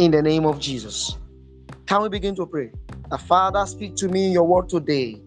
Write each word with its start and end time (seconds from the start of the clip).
in 0.00 0.10
the 0.10 0.22
name 0.22 0.46
of 0.46 0.58
Jesus. 0.58 1.18
Can 1.84 2.00
we 2.00 2.08
begin 2.08 2.34
to 2.36 2.46
pray? 2.46 2.72
The 3.10 3.18
Father, 3.18 3.66
speak 3.66 3.96
to 3.96 4.08
me 4.08 4.28
in 4.28 4.32
your 4.32 4.44
word 4.44 4.70
today 4.70 5.20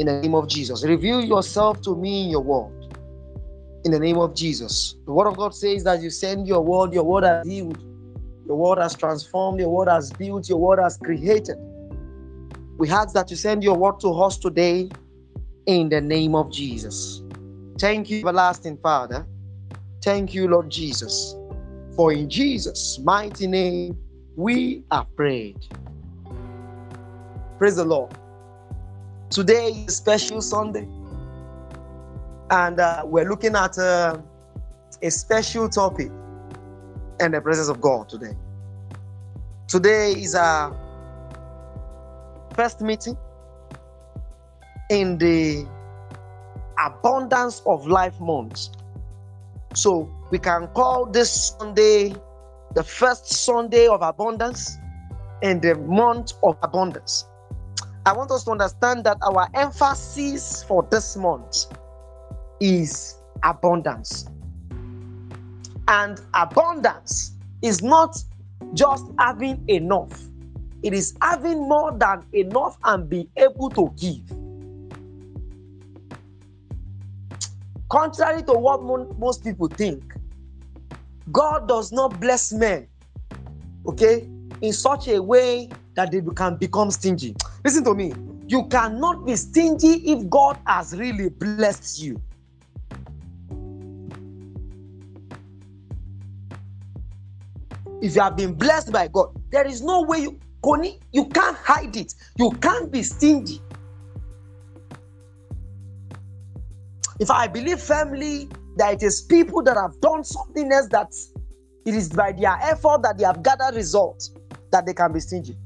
in 0.00 0.06
the 0.06 0.20
name 0.20 0.34
of 0.34 0.48
Jesus. 0.48 0.82
Reveal 0.82 1.20
yourself 1.22 1.80
to 1.82 1.94
me 1.94 2.24
in 2.24 2.30
your 2.30 2.40
word 2.40 2.96
in 3.84 3.92
the 3.92 4.00
name 4.00 4.18
of 4.18 4.34
Jesus. 4.34 4.96
The 5.06 5.12
word 5.12 5.28
of 5.28 5.36
God 5.36 5.54
says 5.54 5.84
that 5.84 6.02
you 6.02 6.10
send 6.10 6.48
your 6.48 6.62
word, 6.62 6.92
your 6.92 7.04
word 7.04 7.22
has 7.22 7.46
healed, 7.46 7.78
your 8.44 8.56
word 8.56 8.78
has 8.78 8.96
transformed, 8.96 9.60
your 9.60 9.68
word 9.70 9.88
has 9.88 10.12
built, 10.12 10.48
your 10.48 10.58
word 10.58 10.80
has 10.80 10.96
created. 10.96 11.56
We 12.78 12.90
ask 12.90 13.14
that 13.14 13.30
you 13.30 13.36
send 13.36 13.62
your 13.62 13.76
word 13.76 14.00
to 14.00 14.08
us 14.08 14.36
today 14.36 14.90
in 15.66 15.88
the 15.90 16.00
name 16.00 16.34
of 16.34 16.50
Jesus. 16.50 17.22
Thank 17.78 18.10
you, 18.10 18.18
everlasting 18.18 18.78
Father. 18.78 19.24
Thank 20.02 20.34
you, 20.34 20.48
Lord 20.48 20.70
Jesus. 20.70 21.36
For 21.96 22.12
in 22.12 22.28
Jesus' 22.30 22.98
mighty 22.98 23.46
name 23.46 23.98
we 24.34 24.82
are 24.90 25.06
prayed. 25.14 25.58
Praise 27.58 27.76
the 27.76 27.84
Lord. 27.84 28.14
Today 29.28 29.68
is 29.68 29.92
a 29.92 29.96
special 29.96 30.40
Sunday, 30.40 30.88
and 32.50 32.80
uh, 32.80 33.02
we're 33.04 33.28
looking 33.28 33.54
at 33.54 33.78
uh, 33.78 34.18
a 35.02 35.10
special 35.10 35.68
topic 35.68 36.10
in 37.20 37.32
the 37.32 37.40
presence 37.42 37.68
of 37.68 37.80
God 37.80 38.08
today. 38.08 38.34
Today 39.68 40.12
is 40.12 40.34
our 40.34 40.74
first 42.54 42.80
meeting 42.80 43.16
in 44.90 45.18
the 45.18 45.66
abundance 46.84 47.62
of 47.66 47.86
life 47.86 48.18
month. 48.18 48.68
So 49.74 50.10
we 50.32 50.38
can 50.38 50.66
call 50.68 51.04
this 51.04 51.54
Sunday 51.60 52.14
the 52.74 52.82
first 52.82 53.26
Sunday 53.28 53.86
of 53.86 54.00
abundance 54.00 54.78
in 55.42 55.60
the 55.60 55.74
month 55.74 56.32
of 56.42 56.56
abundance. 56.62 57.26
I 58.06 58.14
want 58.14 58.30
us 58.30 58.44
to 58.44 58.52
understand 58.52 59.04
that 59.04 59.18
our 59.20 59.46
emphasis 59.52 60.64
for 60.64 60.88
this 60.90 61.18
month 61.18 61.66
is 62.60 63.18
abundance. 63.42 64.26
And 65.88 66.18
abundance 66.32 67.36
is 67.60 67.82
not 67.82 68.16
just 68.72 69.04
having 69.18 69.62
enough, 69.68 70.18
it 70.82 70.94
is 70.94 71.14
having 71.20 71.68
more 71.68 71.92
than 71.92 72.24
enough 72.32 72.78
and 72.84 73.06
be 73.06 73.28
able 73.36 73.68
to 73.68 73.92
give. 73.98 74.22
Contrary 77.90 78.42
to 78.44 78.54
what 78.54 78.82
most 79.18 79.44
people 79.44 79.68
think, 79.68 80.11
God 81.30 81.68
does 81.68 81.92
not 81.92 82.20
bless 82.20 82.52
men, 82.52 82.88
okay, 83.86 84.28
in 84.60 84.72
such 84.72 85.08
a 85.08 85.22
way 85.22 85.68
that 85.94 86.10
they 86.10 86.20
can 86.34 86.56
become 86.56 86.90
stingy. 86.90 87.36
Listen 87.64 87.84
to 87.84 87.94
me. 87.94 88.12
You 88.48 88.66
cannot 88.66 89.24
be 89.24 89.36
stingy 89.36 90.12
if 90.12 90.28
God 90.28 90.58
has 90.66 90.96
really 90.96 91.28
blessed 91.28 92.02
you. 92.02 92.20
If 98.00 98.16
you 98.16 98.20
have 98.20 98.36
been 98.36 98.54
blessed 98.54 98.90
by 98.90 99.06
God, 99.08 99.40
there 99.50 99.66
is 99.66 99.80
no 99.80 100.02
way 100.02 100.18
you, 100.18 100.40
you 101.12 101.26
can't 101.26 101.56
hide 101.56 101.96
it. 101.96 102.14
You 102.36 102.50
can't 102.60 102.90
be 102.90 103.02
stingy. 103.04 103.60
If 107.20 107.30
I 107.30 107.46
believe 107.46 107.78
firmly 107.80 108.48
that 108.76 108.94
it 108.94 109.02
is 109.02 109.22
people 109.22 109.62
that 109.62 109.76
have 109.76 110.00
done 110.00 110.24
something 110.24 110.70
else 110.72 110.88
that 110.88 111.12
it 111.84 111.94
is 111.94 112.08
by 112.08 112.32
their 112.32 112.56
effort 112.62 113.02
that 113.02 113.18
they 113.18 113.24
have 113.24 113.42
gathered 113.42 113.74
results 113.74 114.34
that 114.70 114.86
they 114.86 114.94
can 114.94 115.12
be 115.12 115.20
stingy. 115.20 115.56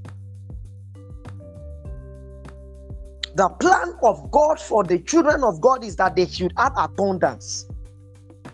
The 3.34 3.50
plan 3.60 3.94
of 4.03 4.31
God 4.31 4.58
for 4.58 4.82
the 4.82 4.98
children 5.00 5.44
of 5.44 5.60
God 5.60 5.84
is 5.84 5.97
that 5.97 6.16
they 6.16 6.26
should 6.26 6.53
have 6.56 6.72
abundance. 6.76 7.66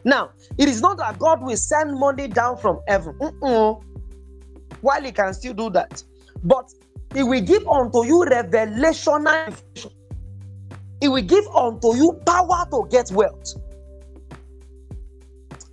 Now, 0.05 0.31
it 0.59 0.69
is 0.69 0.81
not 0.81 0.99
that 0.99 1.21
God 1.21 1.41
will 1.41 1.57
send 1.57 1.99
money 1.99 2.27
down 2.27 2.57
from 2.57 2.81
heaven. 2.89 3.17
Mm-mm. 3.21 3.83
While 4.81 5.03
He 5.03 5.13
can 5.13 5.33
still 5.35 5.55
do 5.55 5.71
that, 5.71 6.03
but 6.43 6.73
He 7.15 7.23
will 7.23 7.41
give 7.41 7.67
unto 7.69 8.05
you 8.05 8.25
revelation 8.25 9.25
and 9.29 9.55
He 11.01 11.09
will 11.09 11.23
give 11.23 11.47
unto 11.55 11.95
you 11.95 12.21
power 12.27 12.67
to 12.73 12.89
get 12.91 13.13
wealth. 13.13 13.55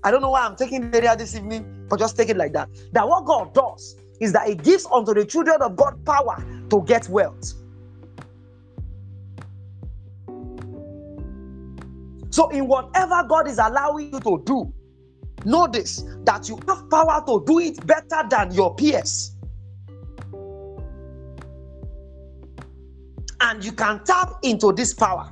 I 0.03 0.11
don't 0.11 0.21
know 0.21 0.29
why 0.31 0.45
I'm 0.45 0.55
taking 0.55 0.89
the 0.89 0.97
area 0.97 1.15
this 1.15 1.35
evening, 1.35 1.85
but 1.89 1.99
just 1.99 2.15
take 2.15 2.29
it 2.29 2.37
like 2.37 2.53
that. 2.53 2.69
That 2.93 3.07
what 3.07 3.25
God 3.25 3.53
does 3.53 3.97
is 4.19 4.31
that 4.33 4.47
He 4.47 4.55
gives 4.55 4.85
unto 4.85 5.13
the 5.13 5.25
children 5.25 5.61
of 5.61 5.75
God 5.75 6.03
power 6.05 6.43
to 6.69 6.81
get 6.83 7.09
wealth. 7.09 7.53
So, 12.31 12.49
in 12.49 12.67
whatever 12.67 13.23
God 13.27 13.47
is 13.47 13.57
allowing 13.57 14.13
you 14.13 14.19
to 14.21 14.41
do, 14.45 14.73
know 15.45 15.67
this 15.67 16.05
that 16.23 16.47
you 16.47 16.57
have 16.67 16.89
power 16.89 17.23
to 17.27 17.43
do 17.45 17.59
it 17.59 17.85
better 17.85 18.27
than 18.29 18.53
your 18.53 18.75
peers. 18.75 19.35
And 23.41 23.63
you 23.63 23.71
can 23.71 24.03
tap 24.03 24.39
into 24.43 24.71
this 24.73 24.93
power. 24.93 25.31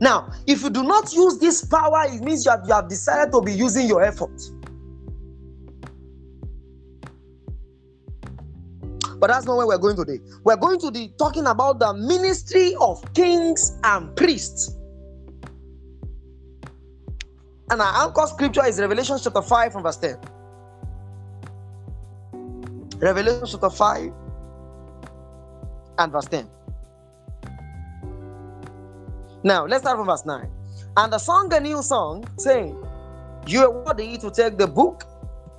Now, 0.00 0.32
if 0.46 0.62
you 0.62 0.70
do 0.70 0.82
not 0.82 1.12
use 1.12 1.38
this 1.38 1.64
power, 1.64 2.04
it 2.06 2.20
means 2.22 2.44
you 2.44 2.50
have, 2.50 2.62
you 2.66 2.74
have 2.74 2.88
decided 2.88 3.32
to 3.32 3.40
be 3.40 3.52
using 3.52 3.86
your 3.86 4.02
effort. 4.02 4.40
But 9.18 9.28
that's 9.28 9.46
not 9.46 9.56
where 9.56 9.66
we're 9.66 9.78
going 9.78 9.96
today. 9.96 10.20
We're 10.42 10.56
going 10.56 10.78
to 10.80 10.90
be 10.90 11.12
talking 11.18 11.46
about 11.46 11.78
the 11.78 11.94
ministry 11.94 12.74
of 12.80 13.02
kings 13.14 13.78
and 13.84 14.14
priests. 14.16 14.76
And 17.70 17.80
our 17.80 18.06
anchor 18.06 18.26
scripture 18.26 18.66
is 18.66 18.78
Revelation 18.78 19.16
chapter 19.22 19.40
5 19.40 19.72
from 19.72 19.82
verse 19.82 19.96
10. 19.96 20.18
Revelation 22.98 23.46
chapter 23.46 23.70
5 23.70 24.12
and 25.98 26.12
verse 26.12 26.26
10. 26.26 26.48
Now, 29.44 29.66
let's 29.66 29.82
start 29.82 29.98
from 29.98 30.06
verse 30.06 30.24
9. 30.24 30.50
And 30.96 31.12
the 31.12 31.18
song 31.18 31.52
a 31.52 31.60
new 31.60 31.82
song, 31.82 32.24
saying, 32.38 32.82
You 33.46 33.64
are 33.64 33.70
worthy 33.70 34.16
to 34.16 34.30
take 34.30 34.56
the 34.56 34.66
book 34.66 35.04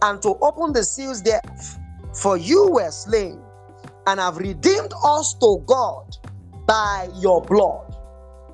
and 0.01 0.19
to 0.23 0.29
open 0.41 0.73
the 0.73 0.83
seals 0.83 1.21
thereof, 1.21 1.77
for 2.19 2.35
you 2.35 2.67
were 2.71 2.89
slain 2.89 3.39
and 4.07 4.19
have 4.19 4.37
redeemed 4.37 4.91
us 5.05 5.35
to 5.35 5.63
God 5.67 6.17
by 6.65 7.09
your 7.19 7.43
blood. 7.43 7.95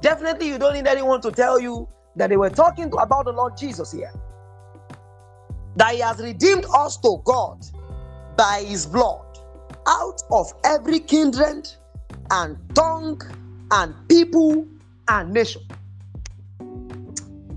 Definitely, 0.01 0.49
you 0.49 0.57
don't 0.57 0.73
need 0.73 0.87
anyone 0.87 1.21
to 1.21 1.31
tell 1.31 1.61
you 1.61 1.87
that 2.17 2.29
they 2.29 2.37
were 2.37 2.49
talking 2.49 2.91
about 2.99 3.23
the 3.23 3.31
Lord 3.31 3.55
Jesus 3.55 3.93
here. 3.93 4.11
That 5.77 5.93
he 5.93 6.01
has 6.01 6.19
redeemed 6.19 6.65
us 6.75 6.97
to 6.97 7.21
God 7.23 7.63
by 8.35 8.65
his 8.67 8.85
blood 8.85 9.37
out 9.87 10.21
of 10.29 10.51
every 10.65 10.99
kindred 10.99 11.69
and 12.31 12.57
tongue 12.75 13.21
and 13.71 13.95
people 14.09 14.67
and 15.07 15.33
nation. 15.33 15.61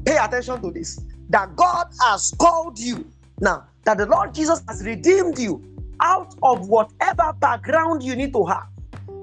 Pay 0.04 0.16
attention 0.16 0.60
to 0.60 0.70
this 0.70 1.00
that 1.30 1.56
God 1.56 1.86
has 2.02 2.34
called 2.38 2.78
you 2.78 3.06
now, 3.40 3.64
that 3.84 3.98
the 3.98 4.06
Lord 4.06 4.34
Jesus 4.34 4.62
has 4.68 4.84
redeemed 4.84 5.38
you 5.38 5.62
out 6.00 6.34
of 6.42 6.68
whatever 6.68 7.32
background 7.40 8.02
you 8.02 8.14
need 8.14 8.32
to 8.32 8.44
have. 8.44 8.68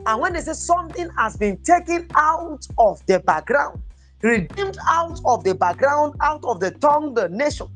And 0.05 0.19
when 0.19 0.33
they 0.33 0.41
say 0.41 0.53
something 0.53 1.09
has 1.17 1.37
been 1.37 1.57
taken 1.57 2.07
out 2.15 2.65
of 2.77 3.05
the 3.05 3.19
background, 3.19 3.81
redeemed 4.21 4.77
out 4.89 5.19
of 5.25 5.43
the 5.43 5.53
background, 5.53 6.15
out 6.21 6.43
of 6.43 6.59
the 6.59 6.71
tongue, 6.71 7.13
the 7.13 7.29
nation, 7.29 7.67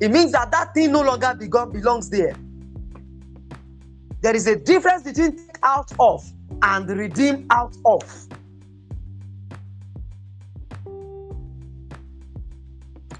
it 0.00 0.10
means 0.10 0.32
that 0.32 0.50
that 0.52 0.74
thing 0.74 0.92
no 0.92 1.02
longer 1.02 1.34
belongs 1.34 2.08
there. 2.08 2.34
There 4.20 4.36
is 4.36 4.46
a 4.46 4.56
difference 4.56 5.02
between 5.02 5.36
take 5.36 5.58
out 5.62 5.90
of 5.98 6.24
and 6.62 6.88
redeem 6.88 7.46
out 7.50 7.76
of. 7.84 8.28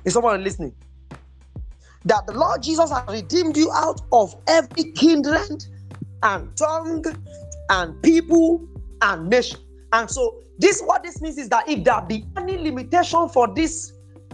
Is 0.05 0.15
someone 0.15 0.43
listening? 0.43 0.75
That 2.05 2.27
the 2.27 2.33
Lord 2.33 2.63
Jesus 2.63 2.91
has 2.91 3.05
redeemed 3.09 3.57
you 3.57 3.71
out 3.73 4.01
of 4.13 4.35
every 4.49 4.93
kindred 4.93 5.65
and 6.23 6.57
tongue 6.57 7.05
and 7.71 8.03
people 8.03 8.67
and 9.03 9.29
nation. 9.29 9.61
And 9.93 10.11
so 10.11 10.43
this 10.59 10.81
what 10.83 11.03
this 11.03 11.21
means 11.21 11.39
is 11.39 11.49
that 11.51 11.69
if 11.69 11.85
there 11.85 12.01
be 12.03 12.25
any 12.37 12.57
limitation 12.57 13.29
for 13.29 13.53
this 13.55 13.93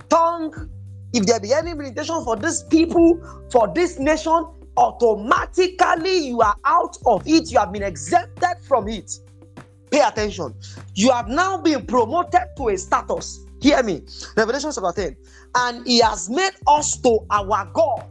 tongue, 0.09 0.70
if 1.12 1.26
there 1.26 1.41
be 1.41 1.53
any 1.53 1.75
limitation 1.75 2.25
for 2.25 2.37
this 2.37 2.62
people, 2.64 3.21
for 3.50 3.69
this 3.75 3.99
nation, 3.99 4.47
automatically 4.76 6.29
you 6.29 6.41
are 6.41 6.56
out 6.64 6.97
of 7.06 7.26
it. 7.26 7.50
You 7.50 7.59
have 7.59 7.73
been 7.73 7.82
exempted 7.82 8.62
from 8.62 8.88
it. 8.88 9.11
Pay 9.91 10.00
attention. 10.00 10.55
You 10.94 11.11
have 11.11 11.29
now 11.29 11.59
been 11.59 11.87
promoted 11.87 12.43
to 12.56 12.69
a 12.69 12.76
status. 12.76 13.44
Hear 13.61 13.83
me. 13.83 14.03
Revelation 14.37 14.71
chapter 14.75 14.93
10. 15.03 15.17
And 15.57 15.87
he 15.87 16.01
has 16.01 16.31
made 16.31 16.53
us 16.67 16.97
to 16.99 17.21
our 17.31 17.69
God. 17.73 18.05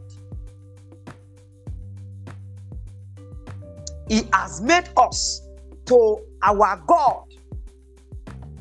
He 4.08 4.22
has 4.32 4.60
made 4.60 4.88
us 4.96 5.42
to 5.86 6.18
our 6.42 6.82
God 6.86 7.24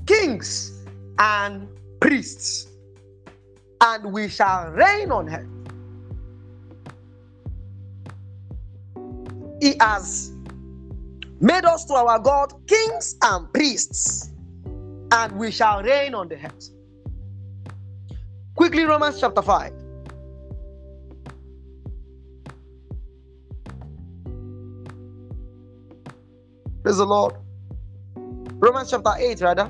kings 0.06 0.84
and 1.20 1.68
priests, 2.00 2.68
and 3.82 4.14
we 4.14 4.30
shall 4.30 4.70
reign 4.72 5.12
on 5.12 5.30
earth. 5.30 5.48
He 9.62 9.76
has 9.80 10.32
made 11.40 11.66
us 11.66 11.86
to 11.86 11.94
our 11.94 12.20
God 12.20 12.54
kings 12.68 13.16
and 13.22 13.52
priests, 13.54 14.32
and 15.12 15.38
we 15.38 15.52
shall 15.52 15.82
reign 15.84 16.14
on 16.14 16.28
the 16.30 16.36
earth. 16.36 16.77
Quickly, 18.58 18.86
Romans 18.86 19.20
chapter 19.20 19.44
5. 19.44 19.72
Praise 26.82 26.98
the 26.98 27.06
Lord. 27.06 27.36
Romans 28.16 28.90
chapter 28.90 29.12
8, 29.16 29.42
rather. 29.42 29.70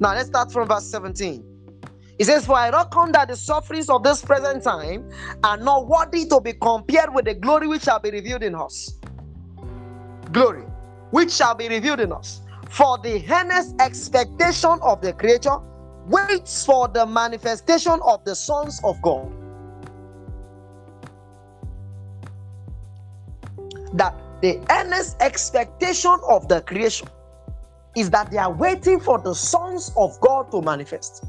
Now 0.00 0.14
let's 0.14 0.26
start 0.26 0.50
from 0.50 0.66
verse 0.66 0.90
17. 0.90 1.44
He 2.18 2.24
says, 2.24 2.44
For 2.44 2.56
I 2.56 2.70
reckon 2.70 3.12
that 3.12 3.28
the 3.28 3.36
sufferings 3.36 3.88
of 3.88 4.02
this 4.02 4.24
present 4.24 4.64
time 4.64 5.08
are 5.44 5.56
not 5.56 5.86
worthy 5.86 6.26
to 6.26 6.40
be 6.40 6.52
compared 6.52 7.14
with 7.14 7.26
the 7.26 7.34
glory 7.34 7.68
which 7.68 7.82
shall 7.82 8.00
be 8.00 8.10
revealed 8.10 8.42
in 8.42 8.56
us. 8.56 8.98
Glory, 10.32 10.64
which 11.10 11.30
shall 11.30 11.54
be 11.54 11.68
revealed 11.68 12.00
in 12.00 12.12
us. 12.12 12.40
For 12.68 12.98
the 12.98 13.24
earnest 13.30 13.74
expectation 13.80 14.78
of 14.82 15.00
the 15.00 15.12
creature 15.12 15.58
waits 16.06 16.64
for 16.64 16.88
the 16.88 17.06
manifestation 17.06 18.00
of 18.04 18.24
the 18.24 18.34
sons 18.34 18.80
of 18.84 19.00
God. 19.02 19.30
That 23.94 24.14
the 24.40 24.60
earnest 24.70 25.16
expectation 25.20 26.16
of 26.28 26.48
the 26.48 26.60
creation 26.62 27.08
is 27.96 28.10
that 28.10 28.30
they 28.30 28.38
are 28.38 28.52
waiting 28.52 28.98
for 28.98 29.18
the 29.18 29.34
sons 29.34 29.92
of 29.96 30.18
God 30.20 30.50
to 30.50 30.60
manifest. 30.60 31.24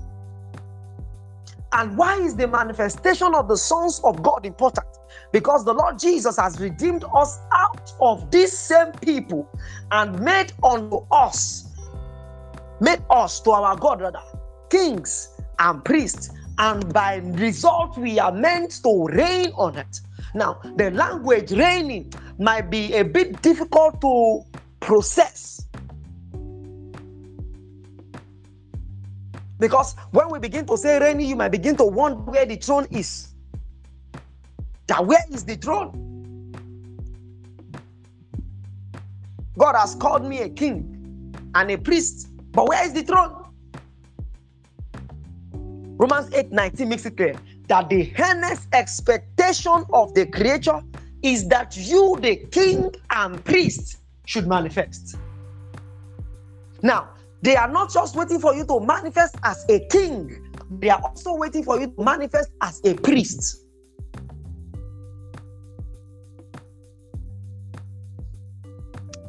And 1.76 1.98
why 1.98 2.18
is 2.22 2.38
the 2.38 2.48
manifestation 2.48 3.36
of 3.36 3.50
the 3.50 3.58
sons 3.58 4.00
of 4.06 4.24
God 4.24 4.46
important? 4.46 4.88
Because 5.34 5.66
the 5.66 5.74
Lord 5.74 6.00
Jesus 6.00 6.38
has 6.38 6.58
redeemed 6.58 7.04
us 7.14 7.38
out 7.52 7.92
of 8.00 8.32
these 8.32 8.58
same 8.58 8.94
people 8.94 9.50
and 9.92 10.18
made 10.22 10.54
unto 10.64 11.06
us, 11.12 11.66
made 12.80 13.02
us 13.10 13.42
to 13.42 13.52
our 13.52 13.76
God, 13.76 14.00
rather, 14.00 14.22
kings 14.70 15.38
and 15.60 15.84
priests. 15.84 16.30
And 16.60 16.94
by 16.94 17.16
result, 17.18 17.98
we 17.98 18.20
are 18.20 18.32
meant 18.32 18.82
to 18.84 19.08
reign 19.08 19.52
on 19.58 19.78
it. 19.78 20.00
Now, 20.34 20.62
the 20.78 20.92
language 20.92 21.52
reigning 21.52 22.14
might 22.40 22.70
be 22.70 22.94
a 22.94 23.04
bit 23.04 23.42
difficult 23.42 24.00
to 24.00 24.44
process 24.80 25.65
Because 29.60 29.96
when 30.12 30.30
we 30.30 30.40
begin 30.40 30.66
to 30.66 30.78
say 30.78 31.00
reigning, 31.00 31.30
you 31.30 31.36
might 31.36 31.50
begin 31.50 31.76
to 31.78 31.86
wonder 31.86 32.20
where 32.20 32.46
the 32.46 32.56
throne 32.58 32.88
is. 32.92 33.30
That 34.88 35.06
where 35.06 35.24
is 35.32 35.46
the 35.46 35.56
throne? 35.56 36.02
God 39.58 39.76
has 39.76 39.96
called 39.96 40.26
me 40.26 40.42
a 40.42 40.50
king 40.50 41.34
and 41.56 41.72
a 41.72 41.78
priest, 41.78 42.28
but 42.52 42.68
where 42.68 42.86
is 42.86 42.94
the 42.94 43.04
throne? 43.04 43.46
Romans 45.98 46.34
8 46.34 46.52
19 46.52 46.90
makes 46.90 47.06
it 47.06 47.16
clear 47.16 47.36
that 47.68 47.90
the 47.90 48.14
earnest 48.20 48.68
expectation 48.74 49.86
of 49.94 50.14
the 50.14 50.26
creature 50.26 50.82
is 51.24 51.48
that 51.48 51.76
you, 51.78 52.18
the 52.22 52.36
king 52.36 52.94
and 53.12 53.44
priest, 53.46 54.02
should 54.26 54.48
manifest. 54.48 55.18
Now, 56.82 57.15
they 57.46 57.56
are 57.56 57.70
not 57.70 57.94
just 57.94 58.16
waiting 58.16 58.40
for 58.40 58.56
you 58.56 58.66
to 58.66 58.80
manifest 58.80 59.36
as 59.44 59.64
a 59.70 59.80
king, 59.92 60.52
they 60.80 60.90
are 60.90 61.00
also 61.04 61.36
waiting 61.36 61.64
for 61.64 61.80
you 61.80 61.88
to 61.88 62.04
manifest 62.04 62.50
as 62.62 62.82
a 62.84 62.96
priest. 62.96 63.64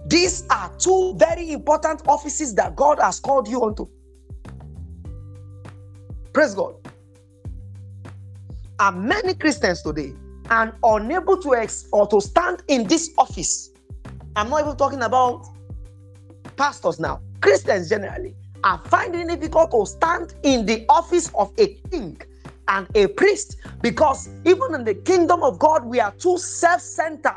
These 0.06 0.44
are 0.48 0.72
two 0.78 1.14
very 1.18 1.52
important 1.52 2.08
offices 2.08 2.54
that 2.54 2.74
God 2.74 3.00
has 3.00 3.20
called 3.20 3.48
you 3.48 3.60
onto. 3.62 3.86
Praise 6.32 6.54
God. 6.54 6.76
And 8.78 9.04
many 9.04 9.34
Christians 9.34 9.82
today 9.82 10.14
are 10.48 10.74
unable 10.82 11.36
to 11.42 11.54
ex- 11.54 11.86
or 11.92 12.06
to 12.06 12.20
stand 12.22 12.62
in 12.68 12.86
this 12.86 13.10
office. 13.18 13.72
I'm 14.36 14.48
not 14.48 14.62
even 14.62 14.76
talking 14.76 15.02
about 15.02 15.46
pastors 16.56 16.98
now. 16.98 17.20
Christians 17.40 17.88
generally 17.88 18.34
are 18.64 18.80
finding 18.86 19.30
it 19.30 19.40
difficult 19.40 19.70
to 19.70 19.86
stand 19.86 20.34
in 20.42 20.66
the 20.66 20.84
office 20.88 21.30
of 21.34 21.52
a 21.58 21.74
king 21.90 22.20
and 22.68 22.86
a 22.96 23.06
priest 23.06 23.56
because 23.82 24.28
even 24.44 24.74
in 24.74 24.84
the 24.84 24.94
kingdom 24.94 25.42
of 25.42 25.58
God, 25.58 25.84
we 25.84 26.00
are 26.00 26.12
too 26.12 26.38
self 26.38 26.80
centered. 26.80 27.32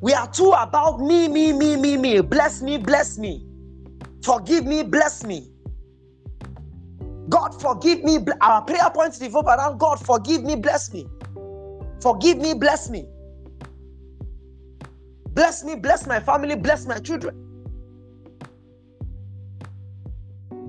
We 0.00 0.12
are 0.14 0.30
too 0.30 0.50
about 0.50 1.00
me, 1.00 1.28
me, 1.28 1.52
me, 1.52 1.76
me, 1.76 1.96
me. 1.96 2.20
Bless 2.20 2.60
me, 2.60 2.76
bless 2.76 3.18
me. 3.18 3.46
Forgive 4.22 4.66
me, 4.66 4.82
bless 4.82 5.24
me. 5.24 5.48
God, 7.28 7.60
forgive 7.60 8.02
me. 8.02 8.18
Our 8.40 8.62
prayer 8.62 8.90
points 8.90 9.20
revolve 9.20 9.46
around 9.46 9.78
God, 9.78 10.04
forgive 10.04 10.42
me, 10.42 10.56
bless 10.56 10.92
me. 10.92 11.08
Forgive 12.00 12.38
me, 12.38 12.54
bless 12.54 12.90
me. 12.90 13.06
Bless 15.42 15.64
me, 15.64 15.74
bless 15.74 16.06
my 16.06 16.20
family, 16.20 16.54
bless 16.54 16.86
my 16.86 17.00
children. 17.00 17.34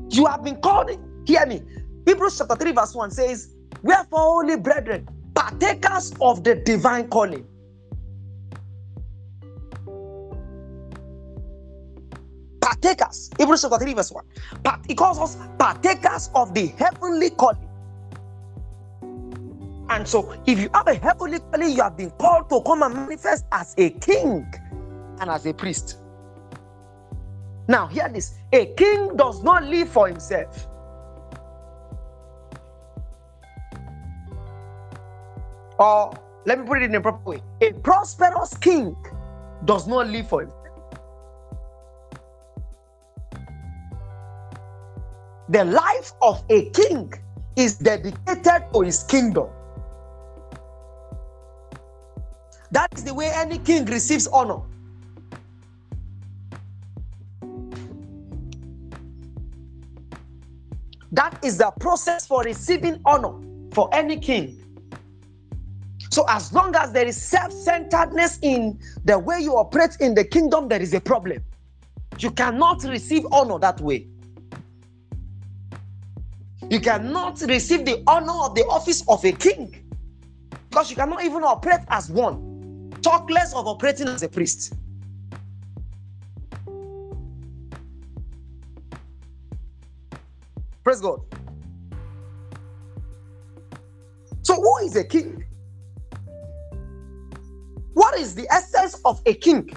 You 0.10 0.26
have 0.26 0.44
been 0.44 0.56
called, 0.62 0.90
hear 1.28 1.46
me. 1.46 1.62
Hebrews 2.08 2.40
chapter 2.40 2.56
3, 2.56 2.72
verse 2.72 2.96
1 2.96 3.12
says, 3.12 3.54
Wherefore, 3.84 4.42
holy 4.42 4.58
brethren, 4.58 5.08
partakers 5.36 6.12
of 6.20 6.44
the 6.44 6.56
divine 6.56 7.08
calling. 7.10 7.46
Partakers, 12.60 13.30
Hebrews 13.38 13.62
chapter 13.62 13.78
3, 13.78 13.94
verse 13.94 14.12
1. 14.12 14.26
But 14.64 14.80
he 14.88 14.96
calls 14.96 15.20
us 15.20 15.38
partakers 15.60 16.32
of 16.34 16.56
the 16.56 16.66
heavenly 16.66 17.30
calling. 17.30 17.70
And 19.94 20.08
so, 20.08 20.34
if 20.48 20.60
you 20.60 20.72
have 20.74 20.88
a 20.88 20.96
heavenly 20.96 21.38
calling, 21.52 21.70
you 21.70 21.84
have 21.84 21.96
been 21.96 22.10
called 22.10 22.50
to 22.50 22.64
come 22.66 22.82
and 22.82 22.96
manifest 22.96 23.46
as 23.52 23.76
a 23.78 23.92
king 23.92 24.52
and 25.20 25.30
as 25.30 25.46
a 25.46 25.54
priest. 25.54 26.00
Now, 27.68 27.86
hear 27.86 28.10
this 28.10 28.34
a 28.52 28.74
king 28.74 29.16
does 29.16 29.44
not 29.44 29.66
live 29.66 29.88
for 29.90 30.08
himself. 30.08 30.68
Or 35.78 36.18
let 36.46 36.60
me 36.60 36.66
put 36.66 36.82
it 36.82 36.86
in 36.86 36.96
a 36.96 37.02
proper 37.02 37.30
way 37.30 37.44
a 37.62 37.72
prosperous 37.74 38.58
king 38.58 38.96
does 39.66 39.88
not 39.88 40.08
live 40.08 40.28
for 40.28 40.42
himself. 40.42 40.66
The 45.50 45.66
life 45.66 46.14
of 46.24 46.44
a 46.50 46.72
king 46.72 47.14
is 47.56 47.76
dedicated 47.76 48.74
to 48.74 48.82
his 48.82 49.04
kingdom. 49.04 49.50
That 52.74 52.90
is 52.98 53.04
the 53.04 53.14
way 53.14 53.32
any 53.32 53.60
king 53.60 53.86
receives 53.86 54.26
honor. 54.26 54.60
That 61.12 61.38
is 61.44 61.60
the 61.60 61.72
process 61.80 62.26
for 62.26 62.42
receiving 62.42 63.00
honor 63.06 63.34
for 63.74 63.94
any 63.94 64.18
king. 64.20 64.60
So, 66.10 66.26
as 66.28 66.52
long 66.52 66.76
as 66.76 66.92
there 66.92 67.06
is 67.06 67.16
self 67.16 67.54
centeredness 67.54 68.40
in 68.42 68.80
the 69.06 69.20
way 69.20 69.40
you 69.40 69.56
operate 69.56 69.98
in 70.00 70.16
the 70.16 70.24
kingdom, 70.24 70.68
there 70.68 70.82
is 70.82 70.96
a 70.96 71.02
problem. 71.02 71.46
You 72.18 72.32
cannot 72.32 72.84
receive 72.86 73.24
honor 73.32 73.60
that 73.60 73.82
way. 73.82 74.08
You 76.72 76.80
cannot 76.80 77.40
receive 77.42 77.86
the 77.86 78.02
honor 78.08 78.46
of 78.46 78.56
the 78.56 78.64
office 78.64 79.04
of 79.08 79.24
a 79.26 79.32
king 79.32 79.76
because 80.72 80.90
you 80.90 80.96
cannot 80.96 81.24
even 81.24 81.44
operate 81.44 81.82
as 81.90 82.10
one. 82.10 82.53
Talk 83.04 83.30
less 83.30 83.54
of 83.54 83.68
operating 83.68 84.08
as 84.08 84.24
a 84.24 84.30
priest. 84.30 84.74
Praise 90.84 91.02
God. 91.02 91.20
So, 94.42 94.56
who 94.56 94.78
is 94.86 94.96
a 94.96 95.04
king? 95.04 95.44
What 97.94 98.18
is 98.20 98.36
the 98.36 98.48
essence 98.52 99.00
of 99.06 99.22
a 99.26 99.34
king? 99.34 99.70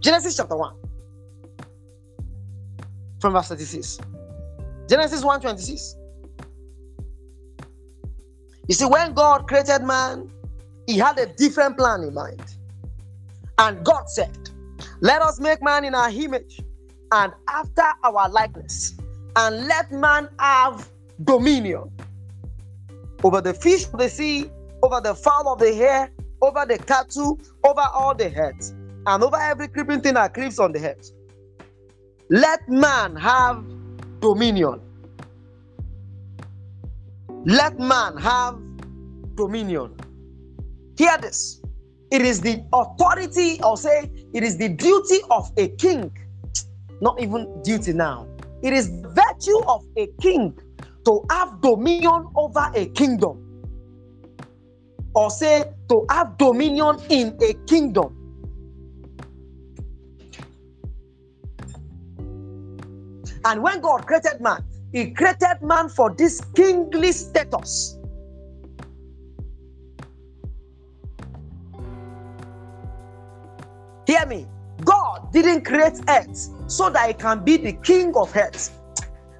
Genesis 0.00 0.36
chapter 0.36 0.56
1 0.56 0.74
from 3.20 3.32
verse 3.34 3.48
36. 3.48 3.98
Genesis 4.88 5.24
1 5.24 5.40
26. 5.40 5.96
You 8.68 8.74
see, 8.74 8.84
when 8.84 9.12
God 9.14 9.48
created 9.48 9.82
man, 9.82 10.30
he 10.90 10.98
had 10.98 11.18
a 11.20 11.26
different 11.26 11.78
plan 11.78 12.02
in 12.02 12.12
mind. 12.12 12.42
And 13.58 13.84
God 13.84 14.08
said, 14.08 14.36
Let 15.00 15.22
us 15.22 15.38
make 15.38 15.62
man 15.62 15.84
in 15.84 15.94
our 15.94 16.10
image 16.10 16.60
and 17.12 17.32
after 17.48 17.84
our 18.02 18.28
likeness, 18.28 18.98
and 19.36 19.66
let 19.68 19.92
man 19.92 20.28
have 20.38 20.90
dominion 21.22 21.90
over 23.22 23.40
the 23.40 23.54
fish 23.54 23.84
of 23.92 24.00
the 24.00 24.08
sea, 24.08 24.50
over 24.82 25.00
the 25.00 25.14
fowl 25.14 25.52
of 25.52 25.60
the 25.60 25.72
air, 25.74 26.10
over 26.42 26.64
the 26.66 26.78
cattle, 26.78 27.38
over 27.64 27.82
all 27.94 28.14
the 28.14 28.28
heads, 28.28 28.70
and 29.06 29.22
over 29.22 29.36
every 29.36 29.68
creeping 29.68 30.00
thing 30.00 30.14
that 30.14 30.34
creeps 30.34 30.58
on 30.58 30.72
the 30.72 30.78
head. 30.78 30.98
Let 32.30 32.68
man 32.68 33.14
have 33.16 33.64
dominion. 34.20 34.80
Let 37.44 37.78
man 37.78 38.16
have 38.16 38.58
dominion. 39.36 39.99
Hear 41.00 41.16
this. 41.16 41.62
It 42.10 42.20
is 42.20 42.42
the 42.42 42.62
authority, 42.74 43.58
or 43.62 43.78
say, 43.78 44.10
it 44.34 44.42
is 44.42 44.58
the 44.58 44.68
duty 44.68 45.20
of 45.30 45.50
a 45.56 45.68
king, 45.68 46.14
not 47.00 47.18
even 47.22 47.62
duty 47.62 47.94
now. 47.94 48.28
It 48.62 48.74
is 48.74 48.90
virtue 48.90 49.60
of 49.66 49.82
a 49.96 50.08
king 50.20 50.52
to 51.06 51.24
have 51.30 51.62
dominion 51.62 52.26
over 52.36 52.70
a 52.74 52.84
kingdom, 52.90 53.64
or 55.14 55.30
say, 55.30 55.64
to 55.88 56.04
have 56.10 56.36
dominion 56.36 57.00
in 57.08 57.34
a 57.40 57.54
kingdom. 57.66 58.14
And 63.46 63.62
when 63.62 63.80
God 63.80 64.06
created 64.06 64.42
man, 64.42 64.62
He 64.92 65.12
created 65.12 65.62
man 65.62 65.88
for 65.88 66.14
this 66.14 66.42
kingly 66.54 67.12
status. 67.12 67.96
Hear 74.10 74.26
me. 74.26 74.44
God 74.84 75.32
didn't 75.32 75.64
create 75.64 76.00
earth 76.08 76.48
so 76.66 76.90
that 76.90 77.10
it 77.10 77.20
can 77.20 77.44
be 77.44 77.56
the 77.56 77.74
king 77.74 78.12
of 78.16 78.36
earth. 78.36 78.76